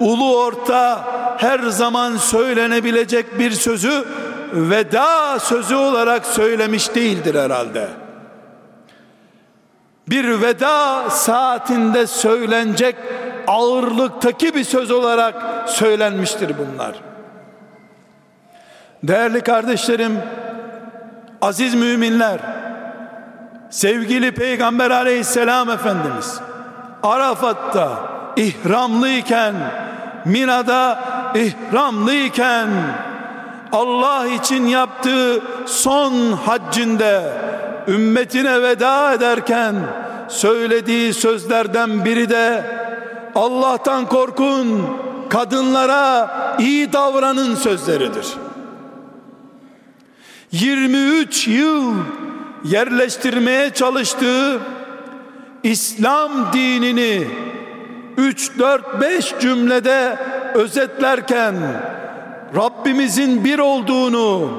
[0.00, 1.04] ulu orta
[1.38, 4.04] her zaman söylenebilecek bir sözü
[4.52, 7.88] veda sözü olarak söylemiş değildir herhalde.
[10.08, 12.96] Bir veda saatinde söylenecek
[13.46, 15.34] ağırlıktaki bir söz olarak
[15.68, 16.94] söylenmiştir bunlar.
[19.02, 20.18] Değerli kardeşlerim,
[21.42, 22.40] aziz müminler,
[23.70, 26.40] sevgili Peygamber aleyhisselam Efendimiz
[27.02, 27.90] Arafat'ta
[28.36, 29.54] ihramlıyken
[30.24, 30.98] Mina'da
[31.34, 32.68] ihramlıyken
[33.72, 37.32] Allah için yaptığı son haccinde
[37.88, 39.74] ümmetine veda ederken
[40.28, 42.64] söylediği sözlerden biri de
[43.34, 44.86] Allah'tan korkun
[45.28, 48.26] kadınlara iyi davranın sözleridir.
[50.52, 51.94] 23 yıl
[52.64, 54.60] yerleştirmeye çalıştığı
[55.62, 57.26] İslam dinini
[58.16, 60.18] 3 4 5 cümlede
[60.54, 61.54] özetlerken
[62.56, 64.50] Rabbimizin bir olduğunu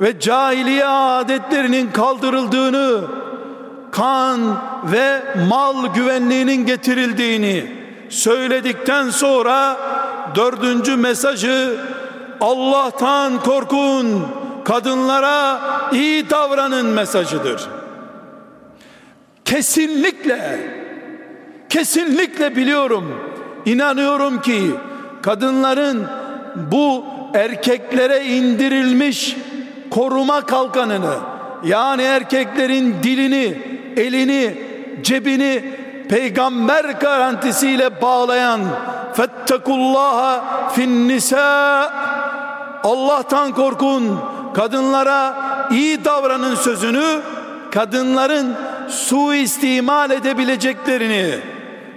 [0.00, 3.00] ve cahiliye adetlerinin kaldırıldığını
[3.90, 4.40] kan
[4.92, 9.76] ve mal güvenliğinin getirildiğini söyledikten sonra
[10.34, 11.76] dördüncü mesajı
[12.40, 14.26] Allah'tan korkun
[14.64, 15.60] kadınlara
[15.92, 17.68] iyi davranın mesajıdır.
[19.44, 20.60] Kesinlikle
[21.68, 23.20] kesinlikle biliyorum
[23.66, 24.70] inanıyorum ki
[25.22, 26.06] kadınların
[26.56, 29.36] bu erkeklere indirilmiş
[29.90, 31.14] koruma kalkanını
[31.64, 33.58] yani erkeklerin dilini,
[33.96, 34.58] elini,
[35.02, 35.64] cebini
[36.08, 38.60] peygamber garantisiyle bağlayan
[39.14, 41.92] fettekullaha fin nisa
[42.84, 44.18] Allah'tan korkun
[44.54, 45.36] kadınlara
[45.70, 47.20] iyi davranın sözünü
[47.70, 48.54] kadınların
[48.88, 51.38] suistimal edebileceklerini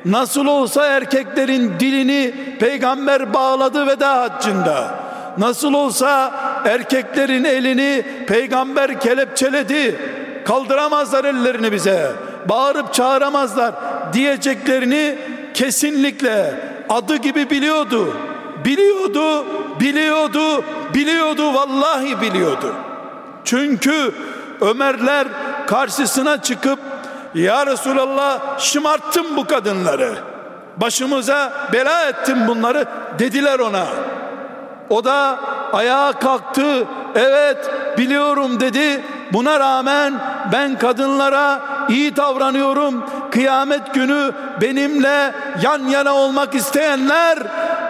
[0.05, 5.05] nasıl olsa erkeklerin dilini peygamber bağladı veda haccında.
[5.37, 6.33] Nasıl olsa
[6.65, 9.99] erkeklerin elini peygamber kelepçeledi.
[10.45, 12.11] Kaldıramazlar ellerini bize.
[12.49, 13.73] Bağırıp çağıramazlar
[14.13, 15.17] diyeceklerini
[15.53, 16.59] kesinlikle.
[16.89, 18.13] Adı gibi biliyordu.
[18.65, 19.45] Biliyordu
[19.79, 20.63] biliyordu
[20.93, 22.75] biliyordu vallahi biliyordu.
[23.43, 24.11] Çünkü
[24.61, 25.27] Ömerler
[25.67, 26.79] karşısına çıkıp
[27.35, 30.13] ya Resulallah şımarttım bu kadınları.
[30.77, 32.85] Başımıza bela ettim bunları
[33.19, 33.85] dediler ona.
[34.89, 35.39] O da
[35.73, 39.03] ayağa kalktı evet biliyorum dedi.
[39.33, 40.13] Buna rağmen
[40.51, 43.03] ben kadınlara iyi davranıyorum.
[43.31, 47.37] Kıyamet günü benimle yan yana olmak isteyenler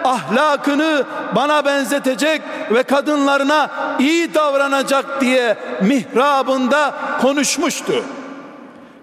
[0.04, 1.04] ahlakını
[1.36, 8.04] bana benzetecek ve kadınlarına iyi davranacak diye mihrabında konuşmuştu.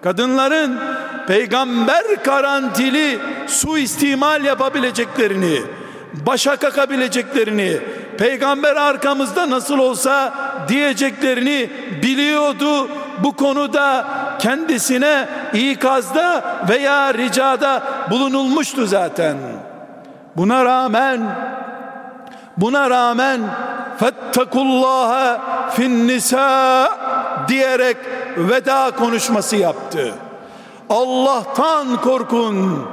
[0.03, 0.79] Kadınların
[1.27, 5.61] peygamber garantili suistimal yapabileceklerini,
[6.13, 7.79] başa kakabileceklerini,
[8.17, 10.33] peygamber arkamızda nasıl olsa
[10.67, 11.69] diyeceklerini
[12.03, 12.89] biliyordu.
[13.23, 14.05] Bu konuda
[14.39, 19.37] kendisine ikazda veya ricada bulunulmuştu zaten.
[20.37, 21.21] Buna rağmen
[22.57, 23.41] buna rağmen
[23.99, 26.89] fettekullaha fin nisa
[27.47, 27.97] diyerek
[28.37, 30.13] veda konuşması yaptı.
[30.89, 32.85] Allah'tan korkun.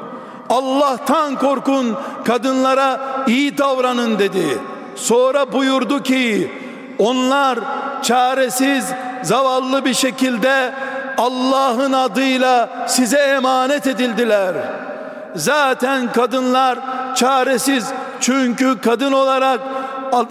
[0.51, 1.97] Allah'tan korkun.
[2.25, 4.59] Kadınlara iyi davranın dedi.
[4.97, 6.53] Sonra buyurdu ki
[6.99, 7.59] onlar
[8.03, 8.85] çaresiz
[9.23, 10.73] zavallı bir şekilde
[11.19, 14.55] Allah'ın adıyla size emanet edildiler.
[15.37, 16.79] Zaten kadınlar
[17.17, 17.87] çaresiz
[18.21, 19.61] çünkü kadın olarak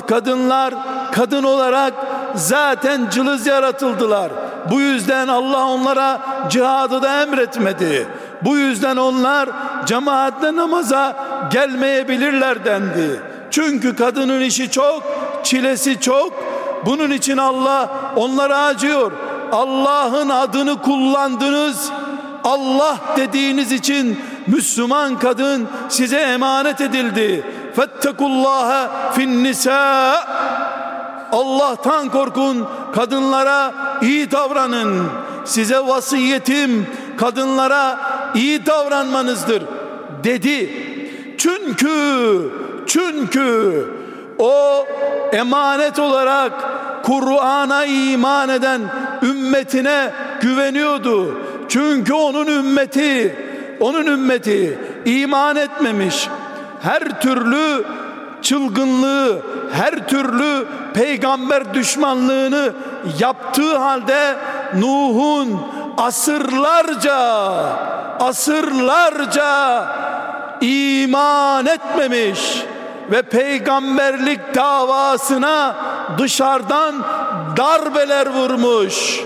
[0.08, 0.74] kadınlar
[1.12, 1.94] kadın olarak
[2.36, 4.32] zaten cılız yaratıldılar.
[4.72, 8.08] Bu yüzden Allah onlara cihadı da emretmedi.
[8.42, 9.50] Bu yüzden onlar
[9.86, 11.16] cemaatle namaza
[11.52, 13.22] gelmeyebilirler dendi.
[13.52, 15.04] Çünkü kadının işi çok,
[15.44, 16.34] çilesi çok.
[16.86, 19.12] Bunun için Allah onlara acıyor.
[19.52, 21.92] Allah'ın adını kullandınız.
[22.44, 27.44] Allah dediğiniz için Müslüman kadın size emanet edildi.
[27.76, 30.16] Fettekullaha fin nisa.
[31.32, 35.04] Allah'tan korkun, kadınlara iyi davranın.
[35.46, 38.00] Size vasiyetim kadınlara
[38.36, 39.64] iyi davranmanızdır.
[40.24, 40.70] dedi.
[41.38, 41.90] Çünkü
[42.88, 43.86] çünkü
[44.38, 44.86] o
[45.32, 46.52] emanet olarak
[47.04, 48.82] Kur'an'a iman eden
[49.24, 50.12] ümmetine
[50.42, 51.38] güveniyordu.
[51.70, 53.36] Çünkü onun ümmeti,
[53.80, 56.30] onun ümmeti iman etmemiş.
[56.82, 57.86] Her türlü
[58.42, 62.74] çılgınlığı, her türlü peygamber düşmanlığını
[63.20, 64.36] yaptığı halde
[64.76, 65.62] Nuh'un
[65.98, 67.16] asırlarca
[68.20, 69.86] asırlarca
[70.62, 72.64] iman etmemiş
[73.12, 75.76] ve peygamberlik davasına
[76.18, 76.96] dışarıdan
[77.58, 79.20] darbeler vurmuş.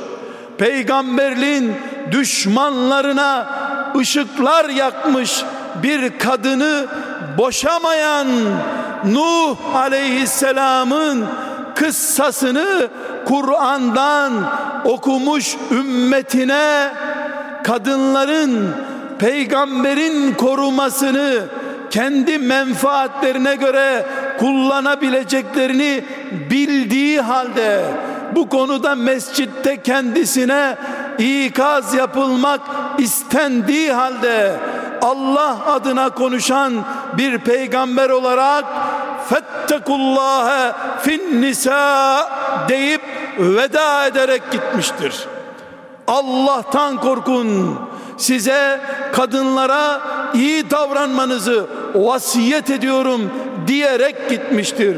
[0.58, 1.76] Peygamberliğin
[2.12, 3.48] düşmanlarına
[3.96, 5.44] ışıklar yakmış
[5.84, 6.86] bir kadını
[7.38, 8.28] boşamayan
[9.06, 11.26] Nuh aleyhisselamın
[11.76, 12.88] kıssasını
[13.26, 14.34] Kur'an'dan
[14.86, 16.92] okumuş ümmetine
[17.64, 18.76] kadınların
[19.20, 21.44] peygamberin korumasını
[21.90, 24.06] kendi menfaatlerine göre
[24.40, 26.04] kullanabileceklerini
[26.50, 27.86] bildiği halde
[28.36, 30.78] bu konuda mescitte kendisine
[31.18, 32.62] ikaz yapılmak
[32.98, 34.56] istendiği halde
[35.04, 36.74] Allah adına konuşan
[37.18, 38.66] bir peygamber olarak
[39.30, 42.30] fettekullâhe fin nisa
[42.70, 43.02] deyip
[43.40, 45.26] veda ederek gitmiştir.
[46.08, 47.80] Allah'tan korkun.
[48.18, 48.82] Size
[49.14, 50.02] kadınlara
[50.34, 53.32] iyi davranmanızı vasiyet ediyorum
[53.68, 54.98] diyerek gitmiştir.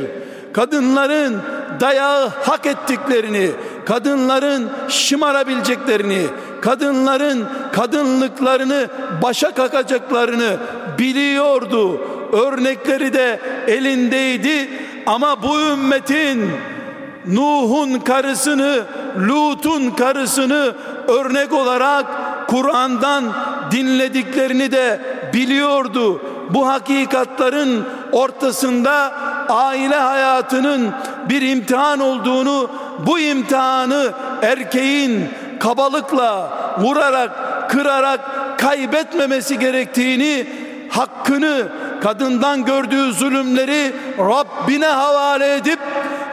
[0.54, 1.42] Kadınların
[1.80, 3.52] dayağı hak ettiklerini,
[3.86, 6.28] kadınların şımarabileceklerini,
[6.66, 8.88] kadınların kadınlıklarını
[9.24, 10.58] başa kakacaklarını
[11.00, 12.02] biliyordu.
[12.34, 14.70] Örnekleri de elindeydi
[15.06, 16.52] ama bu ümmetin
[17.28, 18.84] Nuh'un karısını,
[19.28, 20.76] Lut'un karısını
[21.08, 22.06] örnek olarak
[22.48, 23.24] Kur'an'dan
[23.72, 25.02] dinlediklerini de
[25.34, 26.22] biliyordu.
[26.50, 29.14] Bu hakikatların ortasında
[29.50, 30.92] aile hayatının
[31.30, 32.70] bir imtihan olduğunu,
[33.08, 34.12] bu imtihanı
[34.42, 35.30] erkeğin
[35.60, 36.50] kabalıkla,
[36.80, 37.32] vurarak,
[37.70, 38.20] kırarak
[38.60, 40.48] kaybetmemesi gerektiğini,
[40.90, 41.68] hakkını,
[42.02, 45.80] kadından gördüğü zulümleri Rabbine havale edip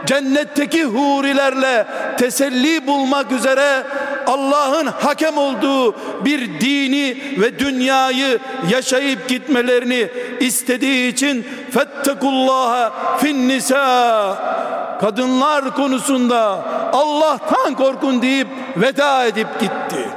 [0.06, 1.86] cennetteki hurilerle
[2.18, 3.82] teselli bulmak üzere
[4.26, 5.94] Allah'ın hakem olduğu
[6.24, 8.38] bir dini ve dünyayı
[8.70, 10.08] yaşayıp gitmelerini
[10.40, 20.08] istediği için fettekullaha fin nisa kadınlar konusunda Allah'tan korkun deyip veda edip gitti.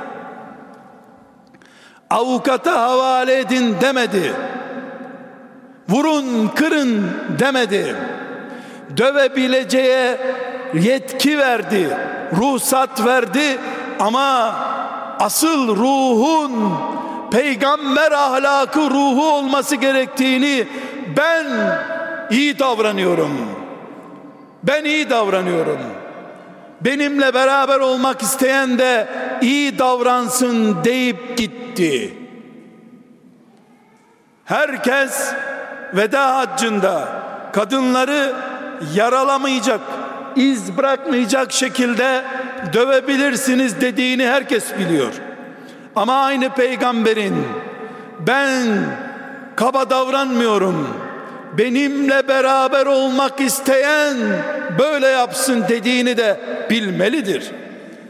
[2.10, 4.34] Avukata havale edin demedi.
[5.90, 7.10] Vurun, kırın
[7.40, 7.96] demedi
[8.98, 10.18] dövebileceğe
[10.74, 11.98] yetki verdi,
[12.38, 13.58] ruhsat verdi
[14.00, 14.56] ama
[15.20, 16.74] asıl ruhun
[17.32, 20.68] peygamber ahlakı ruhu olması gerektiğini
[21.18, 21.46] ben
[22.32, 23.65] iyi davranıyorum.
[24.68, 25.80] Ben iyi davranıyorum.
[26.82, 29.08] Benimle beraber olmak isteyen de
[29.42, 32.14] iyi davransın deyip gitti.
[34.46, 35.34] Herkes
[35.94, 37.08] veda haccında
[37.54, 38.34] kadınları
[38.96, 39.82] yaralamayacak,
[40.36, 42.24] iz bırakmayacak şekilde
[42.74, 45.14] dövebilirsiniz dediğini herkes biliyor.
[45.96, 47.36] Ama aynı peygamberin
[48.20, 48.68] ben
[49.56, 51.05] kaba davranmıyorum.
[51.58, 54.18] Benimle beraber olmak isteyen
[54.80, 56.40] böyle yapsın dediğini de
[56.70, 57.52] bilmelidir.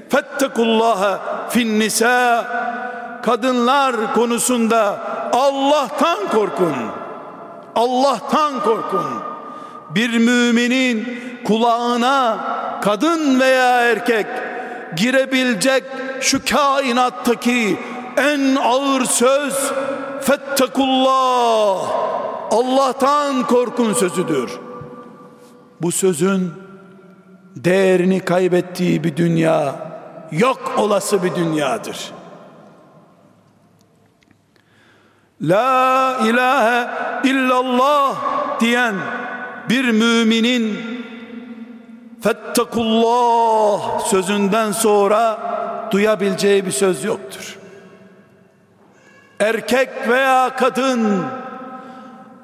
[0.10, 1.20] Fettekullaha
[1.50, 2.46] fin nisa
[3.24, 5.00] kadınlar konusunda
[5.34, 6.76] Allah'tan korkun.
[7.76, 9.06] Allah'tan korkun
[9.90, 12.38] bir müminin kulağına
[12.82, 14.26] kadın veya erkek
[14.96, 15.84] girebilecek
[16.22, 17.78] şu kainattaki
[18.18, 19.54] en ağır söz
[20.22, 21.88] fettekullah
[22.52, 24.60] Allah'tan korkun sözüdür.
[25.82, 26.54] Bu sözün
[27.56, 29.76] değerini kaybettiği bir dünya
[30.32, 32.12] yok olası bir dünyadır.
[35.42, 36.90] La ilahe
[37.30, 38.16] illallah
[38.60, 38.96] diyen
[39.70, 40.80] bir müminin
[42.24, 45.40] fettakullah sözünden sonra
[45.92, 47.58] duyabileceği bir söz yoktur.
[49.40, 51.24] Erkek veya kadın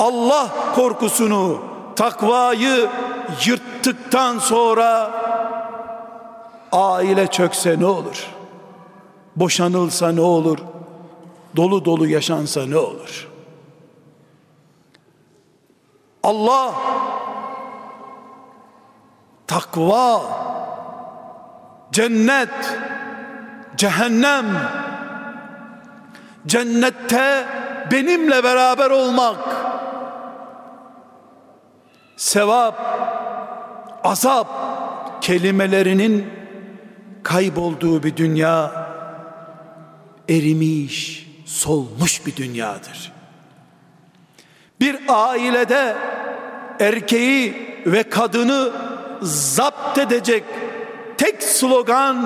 [0.01, 1.61] Allah korkusunu,
[1.95, 2.89] takvayı
[3.45, 5.11] yırttıktan sonra
[6.71, 8.27] aile çökse ne olur?
[9.35, 10.57] Boşanılsa ne olur?
[11.55, 13.27] Dolu dolu yaşansa ne olur?
[16.23, 16.73] Allah
[19.47, 20.21] takva
[21.91, 22.77] cennet
[23.75, 24.45] cehennem
[26.47, 27.45] cennette
[27.91, 29.60] benimle beraber olmak
[32.21, 32.75] sevap
[34.03, 34.47] azap
[35.21, 36.29] kelimelerinin
[37.23, 38.71] kaybolduğu bir dünya
[40.29, 43.11] erimiş solmuş bir dünyadır
[44.81, 45.95] bir ailede
[46.79, 48.71] erkeği ve kadını
[49.21, 50.43] zapt edecek
[51.17, 52.25] tek slogan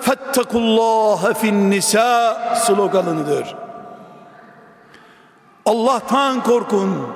[0.00, 3.56] fettekullaha fin nisa sloganıdır.
[5.66, 7.08] Allah'tan korkun.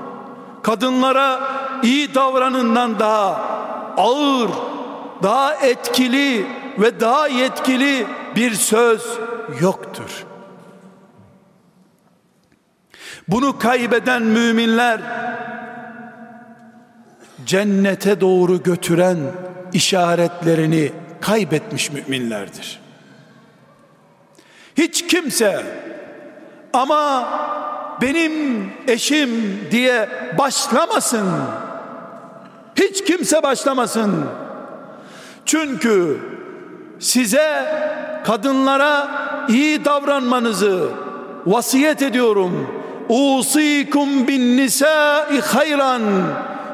[0.63, 1.41] Kadınlara
[1.85, 3.35] iyi davranından daha
[3.97, 4.51] ağır,
[5.23, 6.47] daha etkili
[6.79, 8.07] ve daha yetkili
[8.37, 9.19] bir söz
[9.61, 10.25] yoktur.
[13.29, 15.01] Bunu kaybeden müminler
[17.47, 19.19] cennete doğru götüren
[19.73, 22.81] işaretlerini kaybetmiş müminlerdir.
[24.77, 25.63] Hiç kimse
[26.73, 27.29] ama
[28.03, 30.09] benim eşim diye
[30.39, 31.29] başlamasın.
[32.77, 34.25] Hiç kimse başlamasın.
[35.47, 36.21] Çünkü
[36.99, 37.67] size
[38.27, 39.09] kadınlara
[39.49, 40.89] iyi davranmanızı
[41.47, 42.67] vasiyet ediyorum.
[43.09, 46.03] Usikum bin nisai hayran.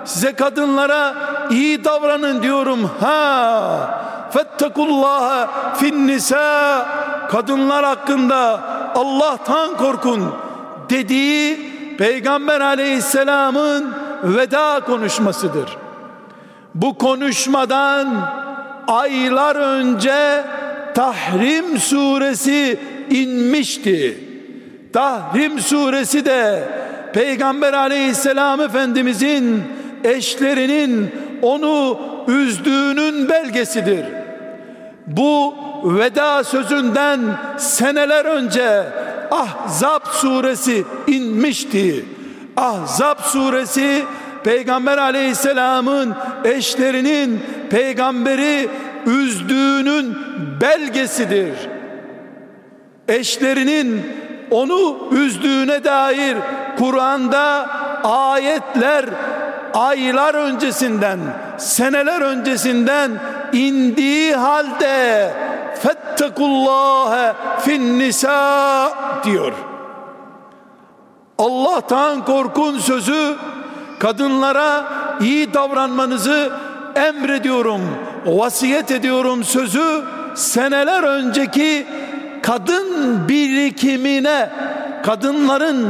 [0.04, 1.14] Size kadınlara
[1.50, 2.90] iyi davranın diyorum.
[3.00, 4.00] Ha
[4.32, 6.86] fettekullaha fin nisa
[7.30, 8.60] kadınlar hakkında
[8.94, 10.34] Allah'tan korkun
[10.90, 15.79] dediği Peygamber aleyhisselamın veda konuşmasıdır.
[16.74, 18.30] Bu konuşmadan
[18.86, 20.44] aylar önce
[20.94, 22.78] Tahrim suresi
[23.10, 24.24] inmişti.
[24.92, 26.68] Tahrim suresi de
[27.12, 29.62] Peygamber aleyhisselam efendimizin
[30.04, 31.10] eşlerinin
[31.42, 34.04] onu üzdüğünün belgesidir.
[35.06, 35.54] Bu
[35.84, 37.20] veda sözünden
[37.58, 38.84] seneler önce
[39.30, 42.04] Ahzab suresi inmişti.
[42.56, 44.04] Ahzab suresi
[44.44, 46.14] Peygamber aleyhisselamın
[46.44, 48.68] eşlerinin peygamberi
[49.06, 50.16] üzdüğünün
[50.60, 51.54] belgesidir.
[53.08, 54.02] Eşlerinin
[54.50, 56.36] onu üzdüğüne dair
[56.78, 57.70] Kur'an'da
[58.04, 59.04] ayetler
[59.74, 61.18] aylar öncesinden,
[61.58, 63.10] seneler öncesinden
[63.52, 65.32] indiği halde
[65.82, 68.92] fettekullâhe fin nisa
[69.24, 69.52] diyor.
[71.38, 73.36] Allah'tan korkun sözü
[74.00, 74.84] kadınlara
[75.20, 76.50] iyi davranmanızı
[76.94, 77.80] emrediyorum,
[78.26, 80.02] vasiyet ediyorum sözü
[80.34, 81.86] seneler önceki
[82.42, 84.50] kadın birikimine,
[85.04, 85.88] kadınların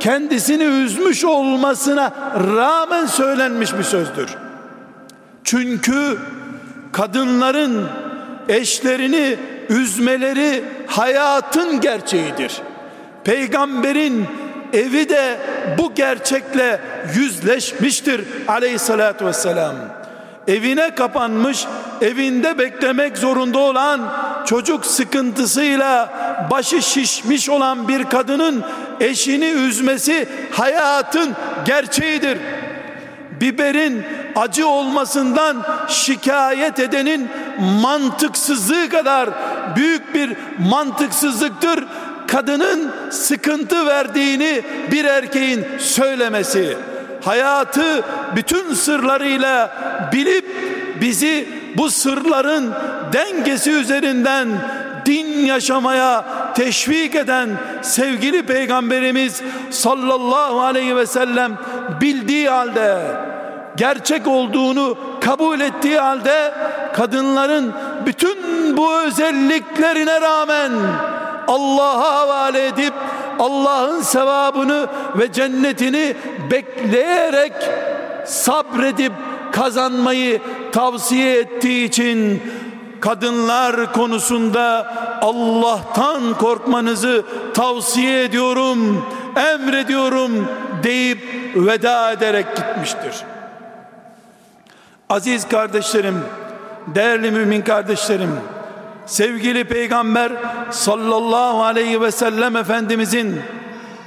[0.00, 2.12] kendisini üzmüş olmasına
[2.56, 4.36] rağmen söylenmiş bir sözdür.
[5.44, 6.18] Çünkü
[6.92, 7.88] kadınların
[8.48, 9.36] eşlerini
[9.68, 12.60] üzmeleri hayatın gerçeğidir.
[13.24, 14.26] Peygamberin
[14.72, 15.38] evi de
[15.78, 16.80] bu gerçekle
[17.16, 19.74] yüzleşmiştir aleyhissalatü vesselam.
[20.48, 21.66] Evine kapanmış,
[22.00, 24.00] evinde beklemek zorunda olan
[24.46, 26.12] çocuk sıkıntısıyla
[26.50, 28.64] başı şişmiş olan bir kadının
[29.00, 32.38] eşini üzmesi hayatın gerçeğidir.
[33.40, 34.04] Biberin
[34.36, 35.56] acı olmasından
[35.88, 37.28] şikayet edenin
[37.82, 39.30] mantıksızlığı kadar
[39.76, 41.84] büyük bir mantıksızlıktır
[42.30, 44.62] kadının sıkıntı verdiğini
[44.92, 46.76] bir erkeğin söylemesi
[47.24, 48.04] hayatı
[48.36, 49.70] bütün sırlarıyla
[50.12, 50.46] bilip
[51.00, 52.72] bizi bu sırların
[53.12, 54.48] dengesi üzerinden
[55.06, 56.24] din yaşamaya
[56.54, 57.48] teşvik eden
[57.82, 61.58] sevgili peygamberimiz sallallahu aleyhi ve sellem
[62.00, 62.98] bildiği halde
[63.76, 66.54] gerçek olduğunu kabul ettiği halde
[66.92, 67.72] kadınların
[68.06, 68.36] bütün
[68.76, 70.72] bu özelliklerine rağmen
[71.50, 72.94] Allah'a havale edip
[73.38, 74.86] Allah'ın sevabını
[75.18, 76.16] ve cennetini
[76.50, 77.52] bekleyerek
[78.26, 79.12] sabredip
[79.52, 80.40] kazanmayı
[80.72, 82.42] tavsiye ettiği için
[83.00, 87.24] kadınlar konusunda Allah'tan korkmanızı
[87.54, 90.48] tavsiye ediyorum, emrediyorum
[90.82, 91.18] deyip
[91.56, 93.14] veda ederek gitmiştir.
[95.08, 96.20] Aziz kardeşlerim,
[96.86, 98.40] değerli mümin kardeşlerim,
[99.10, 100.32] sevgili peygamber
[100.70, 103.40] sallallahu aleyhi ve sellem efendimizin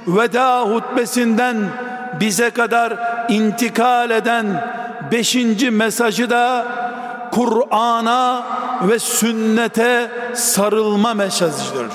[0.06, 1.56] veda hutbesinden
[2.20, 2.98] bize kadar
[3.28, 4.64] intikal eden
[5.12, 6.66] beşinci mesajı da
[7.32, 8.44] Kur'an'a
[8.82, 11.86] ve sünnete sarılma mesajıdır.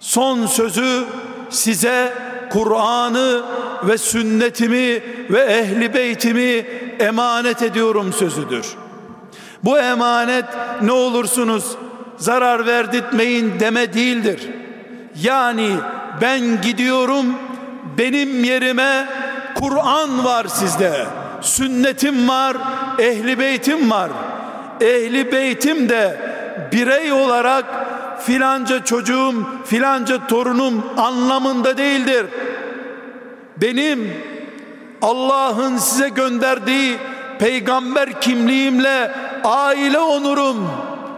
[0.00, 1.04] Son sözü
[1.50, 2.12] size
[2.52, 3.42] Kur'an'ı
[3.82, 6.66] ve sünnetimi ve ehli beytimi
[7.00, 8.76] emanet ediyorum sözüdür.
[9.64, 10.44] Bu emanet
[10.82, 11.76] ne olursunuz
[12.16, 14.48] zarar verdirtmeyin deme değildir.
[15.22, 15.70] Yani
[16.20, 17.26] ben gidiyorum
[17.98, 19.08] benim yerime
[19.54, 21.06] Kur'an var sizde
[21.40, 22.56] sünnetim var
[22.98, 24.10] ehli beytim var
[24.80, 26.16] ehli beytim de
[26.72, 27.64] birey olarak
[28.20, 29.34] filanca çocuğum
[29.64, 32.26] filanca torunum anlamında değildir
[33.56, 34.12] benim
[35.02, 36.98] Allah'ın size gönderdiği
[37.38, 39.10] peygamber kimliğimle
[39.44, 40.70] aile onurum,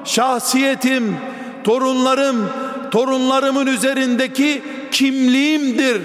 [0.05, 1.17] şahsiyetim,
[1.65, 2.51] torunlarım,
[2.91, 4.63] torunlarımın üzerindeki
[4.93, 6.03] kimliğimdir.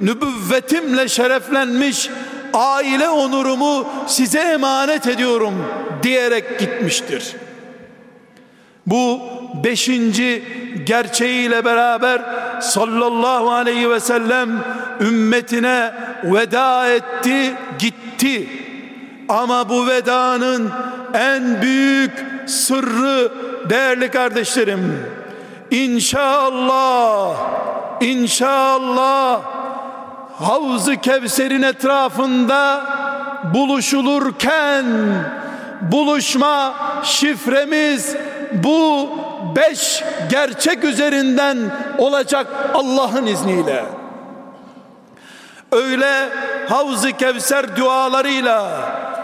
[0.00, 2.10] Nübüvvetimle şereflenmiş
[2.54, 5.54] aile onurumu size emanet ediyorum
[6.02, 7.36] diyerek gitmiştir.
[8.86, 9.20] Bu
[9.64, 10.44] beşinci
[10.86, 12.22] gerçeğiyle beraber
[12.60, 14.50] sallallahu aleyhi ve sellem
[15.00, 15.92] ümmetine
[16.24, 18.61] veda etti gitti
[19.28, 20.72] ama bu vedanın
[21.14, 23.32] en büyük sırrı
[23.70, 25.06] değerli kardeşlerim
[25.70, 27.36] inşallah
[28.00, 29.40] inşallah
[30.38, 32.84] Havz-ı Kevser'in etrafında
[33.54, 34.86] buluşulurken
[35.80, 38.16] buluşma şifremiz
[38.52, 39.10] bu
[39.56, 41.58] beş gerçek üzerinden
[41.98, 43.84] olacak Allah'ın izniyle.
[45.72, 46.28] Öyle
[46.68, 48.68] Havz-ı Kevser dualarıyla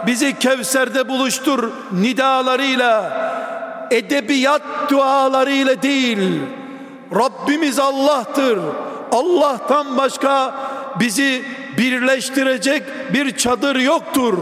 [0.07, 3.13] bizi Kevser'de buluştur nidalarıyla
[3.91, 6.41] edebiyat dualarıyla değil
[7.15, 8.59] Rabbimiz Allah'tır.
[9.13, 10.55] Allah'tan başka
[11.01, 11.45] bizi
[11.79, 12.83] birleştirecek
[13.15, 14.39] bir çadır yoktur.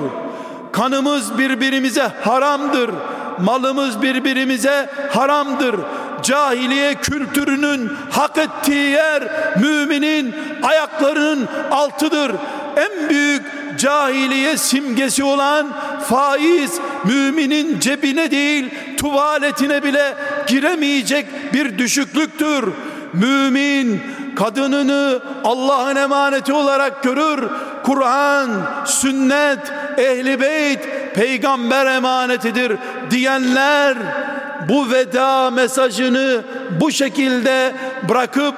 [0.73, 2.91] Kanımız birbirimize haramdır.
[3.39, 5.77] Malımız birbirimize haramdır.
[6.23, 9.23] Cahiliye kültürünün hak ettiği yer
[9.61, 12.33] müminin ayaklarının altıdır.
[12.77, 13.43] En büyük
[13.77, 15.67] cahiliye simgesi olan
[16.09, 20.15] faiz müminin cebine değil tuvaletine bile
[20.47, 22.65] giremeyecek bir düşüklüktür.
[23.13, 24.01] Mümin
[24.37, 27.49] kadınını Allah'ın emaneti olarak görür.
[27.85, 28.51] Kur'an,
[28.85, 30.81] sünnet, ehli beyt,
[31.15, 32.73] peygamber emanetidir
[33.11, 33.97] diyenler
[34.69, 36.43] bu veda mesajını
[36.81, 37.73] bu şekilde
[38.09, 38.55] bırakıp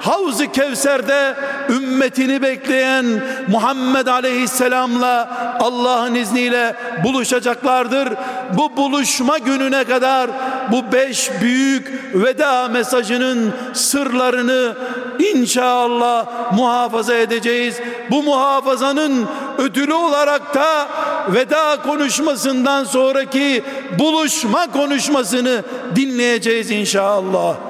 [0.00, 1.34] Havz-ı Kevser'de
[1.68, 3.06] ümmetini bekleyen
[3.48, 5.30] Muhammed Aleyhisselam'la
[5.60, 8.08] Allah'ın izniyle buluşacaklardır.
[8.56, 10.30] Bu buluşma gününe kadar
[10.72, 14.76] bu beş büyük veda mesajının sırlarını
[15.18, 17.80] inşallah muhafaza edeceğiz.
[18.10, 19.26] Bu muhafazanın
[19.58, 20.88] ödülü olarak da
[21.28, 23.64] veda konuşmasından sonraki
[23.98, 25.62] buluşma konuşmasını
[25.96, 27.69] dinleyeceğiz inşallah.